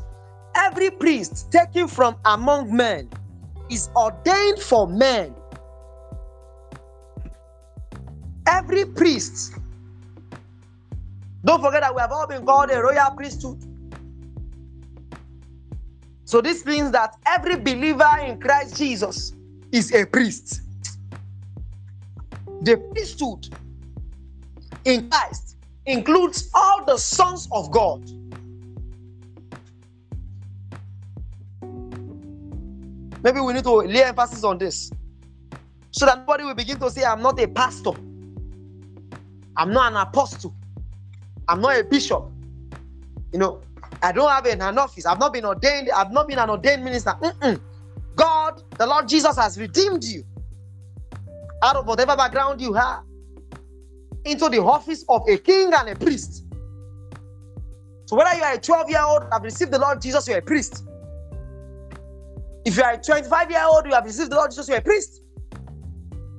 every 0.56 0.90
priest 0.90 1.52
taken 1.52 1.90
from 1.90 2.16
among 2.24 2.74
men 2.74 3.10
is 3.70 3.90
ordained 3.96 4.60
for 4.60 4.88
men. 4.88 5.34
Every 8.48 8.86
priest, 8.86 9.54
don't 11.46 11.62
forget 11.62 11.82
that 11.82 11.96
we 11.96 12.02
have 12.02 12.12
all 12.12 12.28
been 12.28 12.46
called 12.46 12.72
a 12.72 12.82
royal 12.82 13.12
priesthood. 13.12 13.64
So, 16.26 16.42
this 16.42 16.66
means 16.66 16.92
that 16.92 17.16
every 17.26 17.58
believer 17.58 18.10
in 18.26 18.40
Christ 18.40 18.78
Jesus 18.78 19.34
is 19.72 19.94
a 19.94 20.06
priest. 20.06 20.62
The 22.62 22.78
priesthood 22.78 23.50
in 24.86 25.10
Christ 25.10 25.58
includes 25.86 26.50
all 26.54 26.86
the 26.86 26.98
sons 26.98 27.48
of 27.52 27.72
God. 27.72 28.10
Maybe 33.24 33.40
we 33.40 33.54
need 33.54 33.64
to 33.64 33.76
lay 33.76 34.04
emphasis 34.04 34.44
on 34.44 34.58
this 34.58 34.92
so 35.92 36.06
that 36.06 36.20
nobody 36.20 36.44
will 36.44 36.56
begin 36.56 36.78
to 36.80 36.90
say, 36.90 37.06
I'm 37.06 37.22
not 37.22 37.40
a 37.40 37.48
pastor, 37.48 37.92
I'm 39.56 39.72
not 39.72 39.92
an 39.92 39.98
apostle, 39.98 40.54
I'm 41.48 41.62
not 41.62 41.80
a 41.80 41.84
bishop. 41.84 42.30
You 43.32 43.40
know, 43.40 43.62
I 44.02 44.12
don't 44.12 44.30
have 44.30 44.46
an, 44.46 44.78
office, 44.78 45.06
I've 45.06 45.20
not 45.20 45.32
been 45.32 45.46
ordained, 45.46 45.90
I've 45.92 46.12
not 46.12 46.28
been 46.28 46.38
an 46.38 46.50
ordained 46.50 46.84
minister. 46.84 47.12
Mm-mm. 47.22 47.62
God, 48.16 48.62
the 48.78 48.86
Lord 48.86 49.08
Jesus, 49.08 49.38
has 49.38 49.58
redeemed 49.58 50.04
you 50.04 50.24
out 51.64 51.78
of 51.78 51.88
whatever 51.88 52.16
background 52.18 52.60
you 52.60 52.74
have 52.74 53.04
into 54.26 54.50
the 54.50 54.62
office 54.62 55.06
of 55.08 55.28
a 55.30 55.38
king 55.38 55.72
and 55.74 55.90
a 55.90 55.96
priest. 55.96 56.44
So 58.06 58.18
whether 58.18 58.36
you 58.36 58.44
are 58.44 58.54
a 58.54 58.60
12 58.60 58.90
year 58.90 59.02
old 59.02 59.24
have 59.32 59.44
received 59.44 59.72
the 59.72 59.80
Lord 59.80 60.02
Jesus, 60.02 60.28
you're 60.28 60.40
a 60.40 60.42
priest. 60.42 60.84
If 62.66 62.78
you 62.78 62.84
are 62.84 62.94
a 62.94 62.98
25 62.98 63.52
year 63.52 63.64
old, 63.66 63.86
you 63.86 63.94
have 63.94 64.06
received 64.06 64.32
the 64.32 64.36
Lord 64.36 64.52
Jesus, 64.52 64.68
you're 64.68 64.78
a 64.78 64.82
priest. 64.82 65.22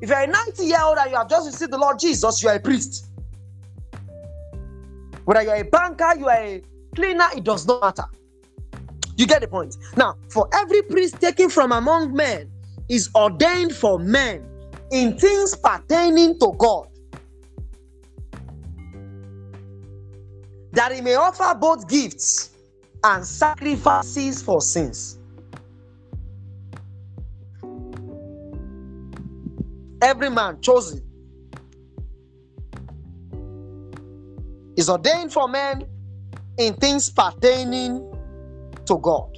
If 0.01 0.09
you're 0.09 0.21
a 0.21 0.27
90 0.27 0.65
year 0.65 0.79
old 0.83 0.99
and 0.99 1.11
you 1.11 1.17
have 1.17 1.29
just 1.29 1.47
received 1.47 1.73
the 1.73 1.79
Lord 1.79 1.99
Jesus, 1.99 2.43
you 2.43 2.49
are 2.49 2.57
a 2.57 2.61
priest. 2.61 3.07
Whether 5.25 5.43
you're 5.43 5.57
a 5.57 5.65
banker, 5.65 6.15
you 6.19 6.29
are 6.29 6.37
a 6.37 6.63
cleaner, 6.95 7.27
it 7.37 7.45
does 7.45 7.67
not 7.67 7.81
matter. 7.83 8.05
You 9.17 9.27
get 9.27 9.43
the 9.43 9.49
point. 9.49 9.77
Now, 9.97 10.17
for 10.29 10.49
every 10.53 10.83
priest 10.83 11.21
taken 11.21 11.49
from 11.49 11.73
among 11.73 12.15
men 12.15 12.51
is 12.89 13.11
ordained 13.15 13.75
for 13.75 13.99
men 13.99 14.47
in 14.91 15.17
things 15.17 15.57
pertaining 15.57 16.39
to 16.41 16.53
God, 16.59 16.89
that 20.73 20.93
he 20.93 21.01
may 21.01 21.15
offer 21.15 21.57
both 21.59 21.89
gifts 21.89 22.51
and 23.05 23.25
sacrifices 23.25 24.43
for 24.43 24.61
sins. 24.61 25.19
Every 30.15 30.31
man 30.31 30.61
chosen 30.61 31.03
is 34.77 34.89
ordained 34.89 35.33
for 35.33 35.49
men 35.49 35.89
in 36.57 36.75
things 36.75 37.11
pertaining 37.11 37.99
to 38.87 38.97
God. 38.99 39.29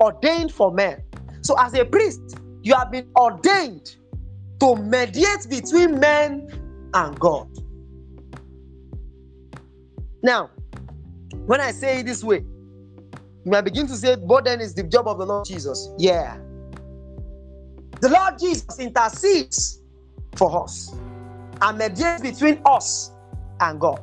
Ordained 0.00 0.52
for 0.52 0.70
men. 0.70 1.02
So, 1.42 1.58
as 1.58 1.74
a 1.74 1.84
priest, 1.84 2.38
you 2.62 2.76
have 2.76 2.92
been 2.92 3.08
ordained 3.18 3.96
to 4.60 4.76
mediate 4.76 5.48
between 5.50 5.98
men 5.98 6.46
and 6.94 7.18
God. 7.18 7.48
Now, 10.22 10.50
when 11.46 11.60
I 11.60 11.72
say 11.72 11.98
it 11.98 12.06
this 12.06 12.22
way, 12.22 12.44
you 13.44 13.50
might 13.50 13.62
begin 13.62 13.88
to 13.88 13.96
say, 13.96 14.14
but 14.14 14.44
then 14.44 14.60
is 14.60 14.72
the 14.72 14.84
job 14.84 15.08
of 15.08 15.18
the 15.18 15.26
Lord 15.26 15.46
Jesus. 15.46 15.90
Yeah. 15.98 16.38
The 18.04 18.10
Lord 18.10 18.38
Jesus 18.38 18.78
intercedes 18.78 19.80
for 20.36 20.62
us 20.64 20.94
and 21.62 21.78
mediates 21.78 22.20
between 22.20 22.60
us 22.66 23.12
and 23.60 23.80
God. 23.80 23.98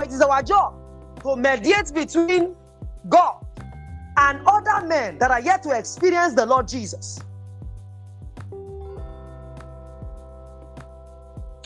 It 0.00 0.10
is 0.10 0.22
our 0.22 0.42
job 0.42 0.72
to 1.24 1.36
mediate 1.36 1.92
between 1.92 2.56
God 3.10 3.44
and 4.16 4.40
other 4.46 4.86
men 4.86 5.18
that 5.18 5.30
are 5.30 5.42
yet 5.42 5.62
to 5.64 5.78
experience 5.78 6.32
the 6.32 6.46
Lord 6.46 6.68
Jesus. 6.68 7.18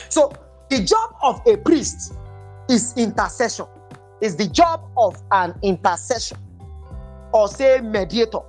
So, 0.09 0.33
the 0.69 0.83
job 0.83 1.15
of 1.23 1.47
a 1.47 1.57
priest 1.59 2.15
is 2.69 2.93
intercession, 2.97 3.67
is 4.21 4.35
the 4.35 4.49
job 4.49 4.83
of 4.97 5.23
an 5.31 5.55
intercession 5.63 6.39
or 7.33 7.47
say 7.47 7.81
mediator. 7.81 8.41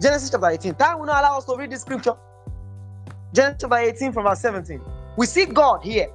Genesis 0.00 0.30
chapter 0.30 0.46
18. 0.48 0.74
Time 0.74 0.98
will 1.00 1.06
not 1.06 1.20
allow 1.24 1.38
us 1.38 1.44
to 1.46 1.56
read 1.56 1.70
this 1.70 1.80
scripture. 1.80 2.14
Genesis 3.32 3.58
chapter 3.62 3.76
18 3.76 4.12
from 4.12 4.24
verse 4.24 4.40
17. 4.40 4.80
We 5.16 5.26
see 5.26 5.46
God 5.46 5.82
here 5.82 6.08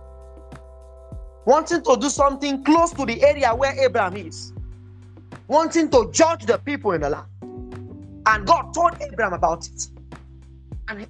wanting 1.45 1.81
to 1.83 1.97
do 1.97 2.09
something 2.09 2.63
close 2.63 2.91
to 2.91 3.05
the 3.05 3.21
area 3.23 3.53
where 3.53 3.77
Abraham 3.83 4.15
is, 4.15 4.53
wanting 5.47 5.89
to 5.89 6.09
judge 6.11 6.45
the 6.45 6.57
people 6.59 6.93
in 6.93 7.01
the 7.01 7.09
land. 7.09 7.27
And 8.25 8.47
God 8.47 8.73
told 8.73 8.93
Abraham 9.01 9.33
about 9.33 9.67
it. 9.67 9.87
And 10.87 11.07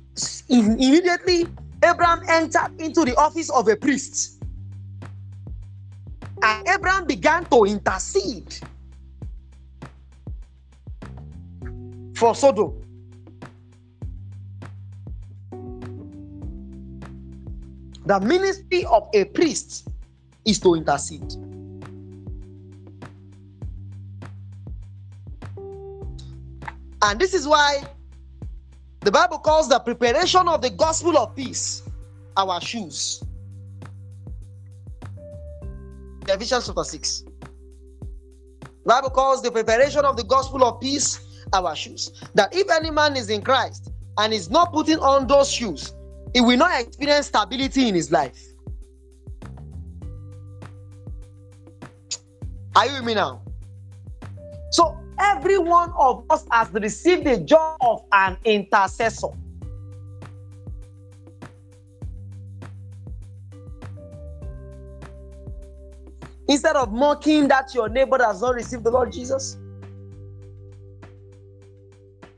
immediately 0.50 1.46
Abraham 1.84 2.22
entered 2.28 2.82
into 2.82 3.06
the 3.06 3.16
office 3.16 3.52
of 3.52 3.68
a 3.68 3.76
priest. 3.76 4.42
And 6.42 6.68
Abraham 6.68 7.06
began 7.06 7.46
to 7.46 7.66
intercede 7.66 8.56
for 12.16 12.36
Sodom. 12.36 12.80
The 18.06 18.20
ministry 18.20 18.86
of 18.86 19.10
a 19.14 19.26
priest 19.26 19.88
is 20.46 20.60
to 20.60 20.76
intercede. 20.76 21.34
And 27.02 27.20
this 27.20 27.34
is 27.34 27.48
why 27.48 27.84
the 29.02 29.12
Bible 29.12 29.40
calls 29.40 29.68
the 29.68 29.80
preparation 29.80 30.48
of 30.48 30.62
the 30.62 30.70
gospel 30.70 31.18
of 31.18 31.36
peace 31.36 31.84
our 32.38 32.62
shoes. 32.62 33.24
Ephesians 36.28 36.68
chapter 36.68 36.84
6. 36.84 37.24
The 38.62 38.70
Bible 38.86 39.10
calls 39.10 39.42
the 39.42 39.52
preparation 39.52 40.06
of 40.06 40.18
the 40.18 40.24
gospel 40.24 40.64
of 40.64 40.80
peace 40.80 41.20
our 41.54 41.76
shoes. 41.76 42.12
That 42.36 42.54
if 42.56 42.70
any 42.70 42.92
man 42.92 43.16
is 43.16 43.30
in 43.30 43.42
Christ 43.42 43.92
and 44.18 44.34
is 44.34 44.50
not 44.50 44.74
putting 44.74 45.00
on 45.00 45.28
those 45.28 45.50
shoes, 45.52 45.94
he 46.34 46.42
will 46.42 46.58
not 46.58 46.82
experience 46.82 47.28
stability 47.28 47.88
in 47.88 47.96
his 47.96 48.12
life. 48.12 48.42
Are 52.76 52.88
you 52.88 52.94
with 52.94 53.04
me 53.06 53.14
now? 53.14 53.44
So 54.72 54.98
every 55.20 55.60
one 55.60 55.94
of 55.98 56.26
us 56.30 56.46
has 56.52 56.72
received 56.72 57.26
the 57.26 57.38
job 57.38 57.78
of 57.82 58.04
an 58.12 58.38
intercessor. 58.44 59.28
Instead 66.48 66.76
of 66.76 66.92
mocking 66.92 67.48
that 67.48 67.74
your 67.74 67.88
neighbor 67.90 68.18
does 68.18 68.42
not 68.42 68.56
receive 68.56 68.84
the 68.84 68.92
Lord 68.92 69.12
Jesus, 69.12 69.58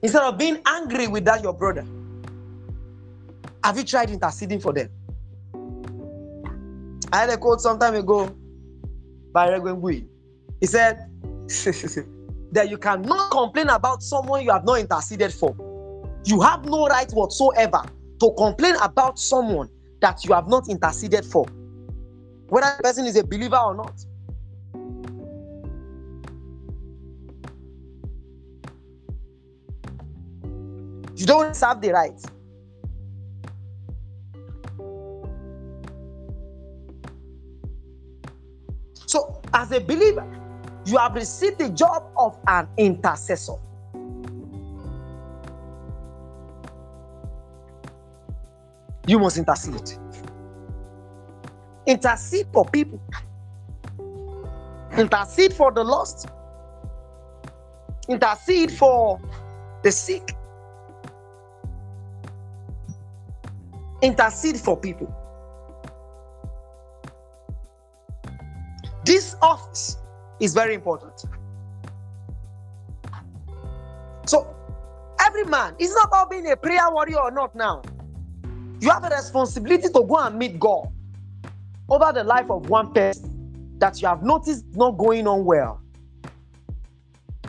instead 0.05 0.21
of 0.21 0.37
being 0.37 0.61
angry 0.67 1.07
with 1.07 1.25
that 1.25 1.41
your 1.41 1.51
brother, 1.51 1.83
have 3.63 3.75
you 3.75 3.83
tried 3.83 4.11
interceding 4.11 4.59
for 4.59 4.71
them? 4.71 4.87
I 7.11 7.21
had 7.21 7.31
a 7.31 7.37
quote 7.37 7.59
some 7.59 7.79
time 7.79 7.95
ago 7.95 8.31
by 9.33 9.49
Reverend 9.49 9.81
Bui. 9.81 10.07
He 10.61 10.67
said, 10.67 11.09
that 12.51 12.67
you 12.69 12.77
cannot 12.77 13.31
complain 13.31 13.69
about 13.69 14.03
someone 14.03 14.43
you 14.43 14.51
have 14.51 14.63
not 14.63 14.79
interceded 14.79 15.33
for. 15.33 15.55
You 16.23 16.39
have 16.41 16.65
no 16.65 16.85
right 16.85 17.11
whatsoever 17.11 17.81
to 18.19 18.31
complain 18.37 18.75
about 18.83 19.17
someone 19.17 19.69
that 20.01 20.23
you 20.23 20.35
have 20.35 20.47
not 20.47 20.69
interceded 20.69 21.25
for, 21.25 21.47
whether 22.49 22.75
the 22.77 22.83
person 22.83 23.07
is 23.07 23.15
a 23.15 23.23
believer 23.23 23.57
or 23.57 23.73
not. 23.73 23.99
You 31.15 31.25
don't 31.25 31.57
have 31.57 31.81
the 31.81 31.91
right. 31.91 32.19
So, 39.07 39.41
as 39.53 39.71
a 39.71 39.79
believer, 39.79 40.27
you 40.85 40.97
have 40.97 41.15
received 41.15 41.59
the 41.59 41.69
job 41.69 42.03
of 42.17 42.37
an 42.47 42.67
intercessor. 42.77 43.55
You 49.07 49.19
must 49.19 49.37
intercede. 49.37 49.97
Intercede 51.85 52.47
for 52.51 52.65
people. 52.65 52.99
Intercede 54.97 55.53
for 55.53 55.71
the 55.71 55.83
lost. 55.83 56.27
Intercede 58.09 58.71
for 58.71 59.19
the 59.83 59.91
sick. 59.91 60.34
Intercede 64.05 64.59
for 64.59 64.77
people. 64.77 65.11
This 69.03 69.35
office 69.41 69.97
is 70.39 70.53
very 70.53 70.75
important. 70.75 71.25
So, 74.27 74.55
every 75.19 75.45
man, 75.45 75.75
it's 75.79 75.91
not 75.95 76.09
about 76.09 76.29
being 76.29 76.51
a 76.51 76.55
prayer 76.55 76.87
warrior 76.91 77.19
or 77.19 77.31
not 77.31 77.55
now. 77.55 77.81
You 78.79 78.91
have 78.91 79.03
a 79.03 79.09
responsibility 79.09 79.87
to 79.87 80.03
go 80.07 80.17
and 80.17 80.37
meet 80.37 80.59
God 80.59 80.87
over 81.89 82.11
the 82.13 82.23
life 82.23 82.51
of 82.51 82.69
one 82.69 82.93
person 82.93 83.73
that 83.79 83.99
you 84.03 84.07
have 84.07 84.21
noticed 84.21 84.65
not 84.75 84.99
going 84.99 85.25
on 85.25 85.45
well. 85.45 85.81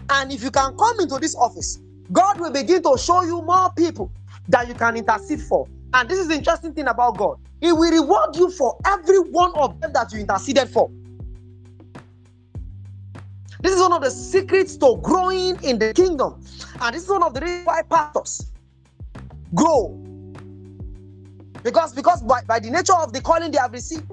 And 0.08 0.32
if 0.32 0.42
you 0.42 0.50
can 0.50 0.74
come 0.78 1.00
into 1.00 1.18
this 1.18 1.36
office, 1.36 1.80
God 2.10 2.40
will 2.40 2.50
begin 2.50 2.82
to 2.84 2.96
show 2.96 3.24
you 3.24 3.42
more 3.42 3.70
people 3.76 4.10
that 4.48 4.68
you 4.68 4.74
can 4.74 4.96
intercede 4.96 5.42
for. 5.42 5.68
And 5.94 6.08
this 6.08 6.18
is 6.18 6.28
the 6.28 6.34
interesting 6.34 6.74
thing 6.74 6.88
about 6.88 7.16
God. 7.16 7.38
He 7.60 7.72
will 7.72 7.90
reward 7.90 8.36
you 8.36 8.50
for 8.50 8.78
every 8.84 9.18
one 9.20 9.52
of 9.54 9.80
them 9.80 9.92
that 9.94 10.12
you 10.12 10.20
interceded 10.20 10.68
for. 10.68 10.90
This 13.60 13.74
is 13.74 13.80
one 13.80 13.92
of 13.92 14.02
the 14.02 14.10
secrets 14.10 14.76
to 14.76 14.98
growing 15.02 15.62
in 15.62 15.78
the 15.78 15.94
kingdom. 15.94 16.44
And 16.80 16.94
this 16.94 17.04
is 17.04 17.08
one 17.08 17.22
of 17.22 17.34
the 17.34 17.40
reasons 17.40 17.66
why 17.66 17.82
pastors 17.82 18.52
grow. 19.54 19.88
Because, 21.62 21.92
because 21.94 22.22
by, 22.22 22.42
by 22.42 22.60
the 22.60 22.70
nature 22.70 22.94
of 22.94 23.12
the 23.12 23.20
calling 23.20 23.50
they 23.50 23.58
have 23.58 23.72
received, 23.72 24.04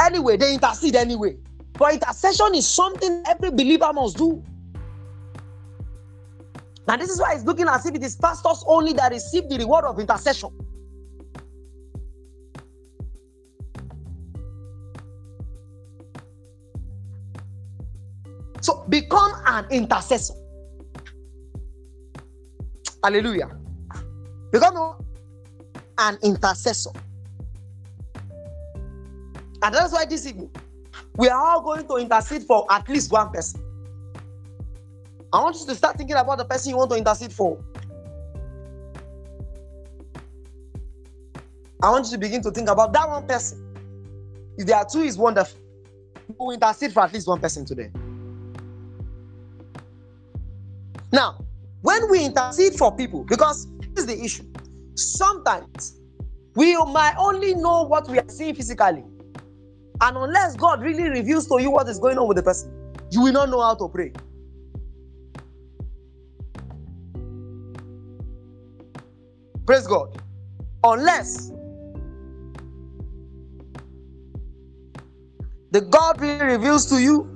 anyway, 0.00 0.36
they 0.36 0.54
intercede 0.54 0.96
anyway. 0.96 1.36
But 1.74 1.94
intercession 1.94 2.54
is 2.54 2.66
something 2.66 3.22
every 3.26 3.50
believer 3.50 3.92
must 3.92 4.16
do. 4.16 4.42
And 6.88 7.00
this 7.00 7.10
is 7.10 7.20
why 7.20 7.34
it's 7.34 7.44
looking 7.44 7.68
as 7.68 7.84
if 7.84 7.94
it 7.94 8.02
is 8.02 8.16
pastors 8.16 8.64
only 8.66 8.92
that 8.94 9.12
receive 9.12 9.48
the 9.48 9.58
reward 9.58 9.84
of 9.84 9.98
intercession. 9.98 10.50
So 18.66 18.84
become 18.88 19.30
an 19.46 19.64
intercessor. 19.70 20.34
Hallelujah. 23.00 23.56
Become 24.50 24.96
an 25.98 26.18
intercessor. 26.24 26.90
And 29.62 29.72
that's 29.72 29.92
why 29.92 30.04
this 30.04 30.26
evening 30.26 30.50
we 31.16 31.28
are 31.28 31.40
all 31.40 31.62
going 31.62 31.86
to 31.86 31.94
intercede 31.98 32.42
for 32.42 32.66
at 32.68 32.88
least 32.88 33.12
one 33.12 33.30
person. 33.30 33.62
I 35.32 35.40
want 35.40 35.54
you 35.60 35.66
to 35.66 35.74
start 35.76 35.96
thinking 35.96 36.16
about 36.16 36.38
the 36.38 36.44
person 36.44 36.70
you 36.70 36.76
want 36.76 36.90
to 36.90 36.96
intercede 36.96 37.32
for. 37.32 37.62
I 41.84 41.90
want 41.90 42.06
you 42.06 42.10
to 42.14 42.18
begin 42.18 42.42
to 42.42 42.50
think 42.50 42.68
about 42.68 42.92
that 42.94 43.08
one 43.08 43.28
person. 43.28 43.62
If 44.58 44.66
there 44.66 44.76
are 44.76 44.86
two, 44.90 45.02
is 45.02 45.16
wonderful. 45.16 45.60
Will 46.36 46.50
intercede 46.50 46.92
for 46.92 47.04
at 47.04 47.12
least 47.12 47.28
one 47.28 47.38
person 47.40 47.64
today. 47.64 47.92
Now, 51.12 51.44
when 51.82 52.10
we 52.10 52.24
intercede 52.24 52.74
for 52.74 52.94
people, 52.94 53.24
because 53.24 53.66
this 53.78 54.04
is 54.04 54.06
the 54.06 54.24
issue, 54.24 54.44
sometimes 54.94 56.00
we 56.54 56.76
might 56.76 57.14
only 57.18 57.54
know 57.54 57.82
what 57.82 58.08
we 58.08 58.18
are 58.18 58.28
seeing 58.28 58.54
physically. 58.54 59.04
And 60.00 60.16
unless 60.16 60.56
God 60.56 60.82
really 60.82 61.08
reveals 61.08 61.46
to 61.48 61.60
you 61.60 61.70
what 61.70 61.88
is 61.88 61.98
going 61.98 62.18
on 62.18 62.28
with 62.28 62.36
the 62.36 62.42
person, 62.42 62.72
you 63.10 63.22
will 63.22 63.32
not 63.32 63.48
know 63.50 63.60
how 63.60 63.74
to 63.74 63.88
pray. 63.88 64.12
Praise 69.66 69.86
God. 69.86 70.20
Unless 70.84 71.50
the 75.70 75.80
God 75.80 76.20
really 76.20 76.44
reveals 76.44 76.86
to 76.86 77.02
you 77.02 77.32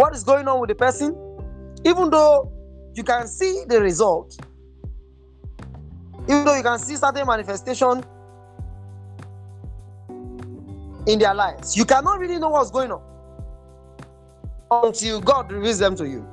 what 0.00 0.14
is 0.14 0.24
going 0.24 0.48
on 0.48 0.58
with 0.60 0.68
the 0.68 0.74
person, 0.74 1.14
even 1.84 2.08
though 2.08 2.50
you 2.94 3.04
can 3.04 3.28
see 3.28 3.64
the 3.68 3.78
result, 3.82 4.34
even 6.24 6.42
though 6.46 6.54
you 6.54 6.62
can 6.62 6.78
see 6.78 6.96
certain 6.96 7.26
manifestation 7.26 8.02
in 11.06 11.18
their 11.18 11.34
lives, 11.34 11.76
you 11.76 11.84
cannot 11.84 12.18
really 12.18 12.38
know 12.38 12.48
what's 12.48 12.70
going 12.70 12.90
on 12.90 13.02
until 14.70 15.20
God 15.20 15.52
reveals 15.52 15.78
them 15.78 15.94
to 15.96 16.08
you. 16.08 16.26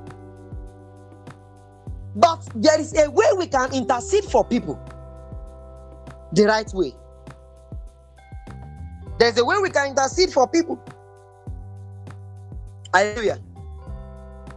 But 2.16 2.48
there 2.54 2.80
is 2.80 2.96
a 2.98 3.10
way 3.10 3.26
we 3.36 3.48
can 3.48 3.74
intercede 3.74 4.24
for 4.24 4.46
people 4.46 4.80
the 6.32 6.46
right 6.46 6.72
way. 6.72 6.94
There's 9.18 9.36
a 9.36 9.44
way 9.44 9.56
we 9.58 9.68
can 9.68 9.88
intercede 9.88 10.32
for 10.32 10.48
people. 10.48 10.82
Hallelujah 12.94 13.40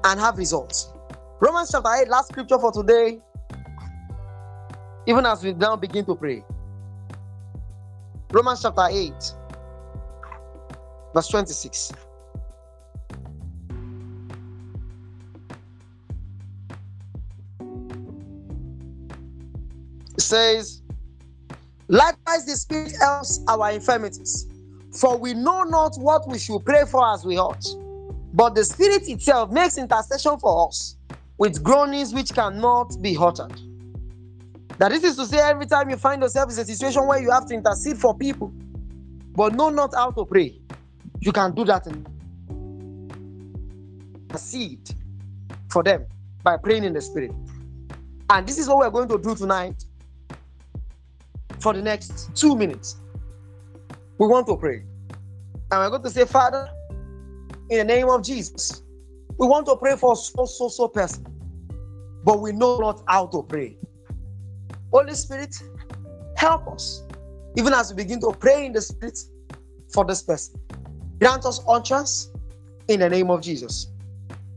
and 0.04 0.20
have 0.20 0.38
results. 0.38 0.94
Romans 1.40 1.72
chapter 1.72 1.90
8, 1.90 2.08
last 2.08 2.30
scripture 2.30 2.60
for 2.60 2.72
today, 2.72 3.20
even 5.08 5.26
as 5.26 5.44
we 5.44 5.54
now 5.54 5.76
begin 5.76 6.06
to 6.06 6.16
pray. 6.16 6.44
Romans 8.32 8.62
chapter 8.62 8.88
8, 8.90 9.14
verse 11.14 11.28
26. 11.28 11.92
It 20.16 20.22
says, 20.22 20.82
Likewise, 21.88 22.46
the 22.46 22.56
Spirit 22.56 22.94
helps 23.02 23.42
our 23.50 23.72
infirmities, 23.72 24.48
for 24.94 25.18
we 25.18 25.34
know 25.34 25.64
not 25.64 25.96
what 25.98 26.28
we 26.28 26.40
should 26.40 26.64
pray 26.64 26.86
for 26.86 27.06
as 27.14 27.26
we 27.26 27.38
ought 27.38 27.66
but 28.34 28.56
the 28.56 28.64
Spirit 28.64 29.08
itself 29.08 29.52
makes 29.52 29.78
intercession 29.78 30.38
for 30.40 30.68
us 30.68 30.96
with 31.38 31.64
groanings 31.64 32.14
which 32.14 32.34
cannot 32.34 33.02
be 33.02 33.18
uttered. 33.20 33.60
That 34.78 34.90
this 34.90 35.04
is 35.04 35.16
to 35.18 35.26
say, 35.26 35.40
every 35.40 35.66
time 35.66 35.90
you 35.90 35.98
find 35.98 36.22
yourself 36.22 36.52
in 36.52 36.58
a 36.58 36.66
situation 36.66 37.06
where 37.06 37.22
you 37.22 37.30
have 37.32 37.46
to 37.48 37.54
intercede 37.54 37.98
for 37.98 38.18
people, 38.18 38.52
but 39.36 39.54
know 39.54 39.70
not 39.70 39.94
how 39.94 40.12
to 40.12 40.26
pray, 40.26 40.60
you 41.20 41.32
can 41.32 41.54
do 41.54 41.66
that 41.66 41.88
and 41.88 42.08
intercede 44.30 44.90
for 45.70 45.84
them 45.84 46.06
by 46.44 46.58
praying 46.58 46.84
in 46.84 46.94
the 46.94 47.02
Spirit. 47.02 47.32
And 48.30 48.48
this 48.48 48.58
is 48.58 48.68
what 48.68 48.78
we're 48.80 48.90
going 48.90 49.10
to 49.10 49.18
do 49.18 49.36
tonight 49.36 49.84
for 51.60 51.74
the 51.74 51.82
next 51.82 52.36
two 52.36 52.56
minutes. 52.56 52.96
We 54.18 54.28
want 54.28 54.48
to 54.48 54.58
pray. 54.58 54.84
And 55.72 55.80
we're 55.80 55.90
going 55.90 56.04
to 56.04 56.10
say, 56.10 56.26
Father, 56.26 56.70
in 57.72 57.78
the 57.78 57.84
name 57.86 58.10
of 58.10 58.22
Jesus. 58.22 58.84
We 59.38 59.48
want 59.48 59.66
to 59.68 59.78
pray 59.78 59.96
for 59.96 60.16
so, 60.16 60.46
so, 60.46 60.68
so 60.68 60.88
person, 60.90 61.26
but 62.24 62.42
we 62.42 62.52
know 62.52 62.78
not 62.78 63.02
how 63.08 63.28
to 63.28 63.42
pray. 63.44 63.78
Holy 64.92 65.16
Spirit, 65.16 65.56
help 66.36 66.68
us, 66.68 67.04
even 67.56 67.74
as 67.74 67.90
we 67.90 68.04
begin 68.04 68.20
to 68.22 68.34
pray 68.38 68.66
in 68.66 68.74
the 68.74 68.82
Spirit 68.82 69.18
for 69.94 70.04
this 70.04 70.22
person. 70.22 70.60
Grant 71.20 71.46
us 71.46 71.62
utterance 71.66 72.30
in 72.90 73.00
the 73.00 73.10
name 73.10 73.32
of 73.32 73.42
Jesus. 73.42 73.88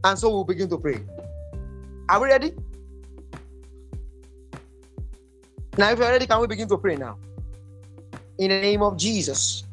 And 0.02 0.18
so 0.18 0.28
we'll 0.30 0.44
begin 0.44 0.68
to 0.70 0.78
pray. 0.78 1.00
Are 2.08 2.20
we 2.20 2.26
ready? 2.26 2.52
Now, 5.78 5.92
if 5.92 5.98
you're 5.98 6.08
ready, 6.08 6.26
can 6.26 6.40
we 6.40 6.48
begin 6.48 6.68
to 6.68 6.76
pray 6.76 6.96
now? 6.96 7.16
In 8.38 8.50
the 8.50 8.60
name 8.60 8.82
of 8.82 8.96
Jesus. 8.96 9.64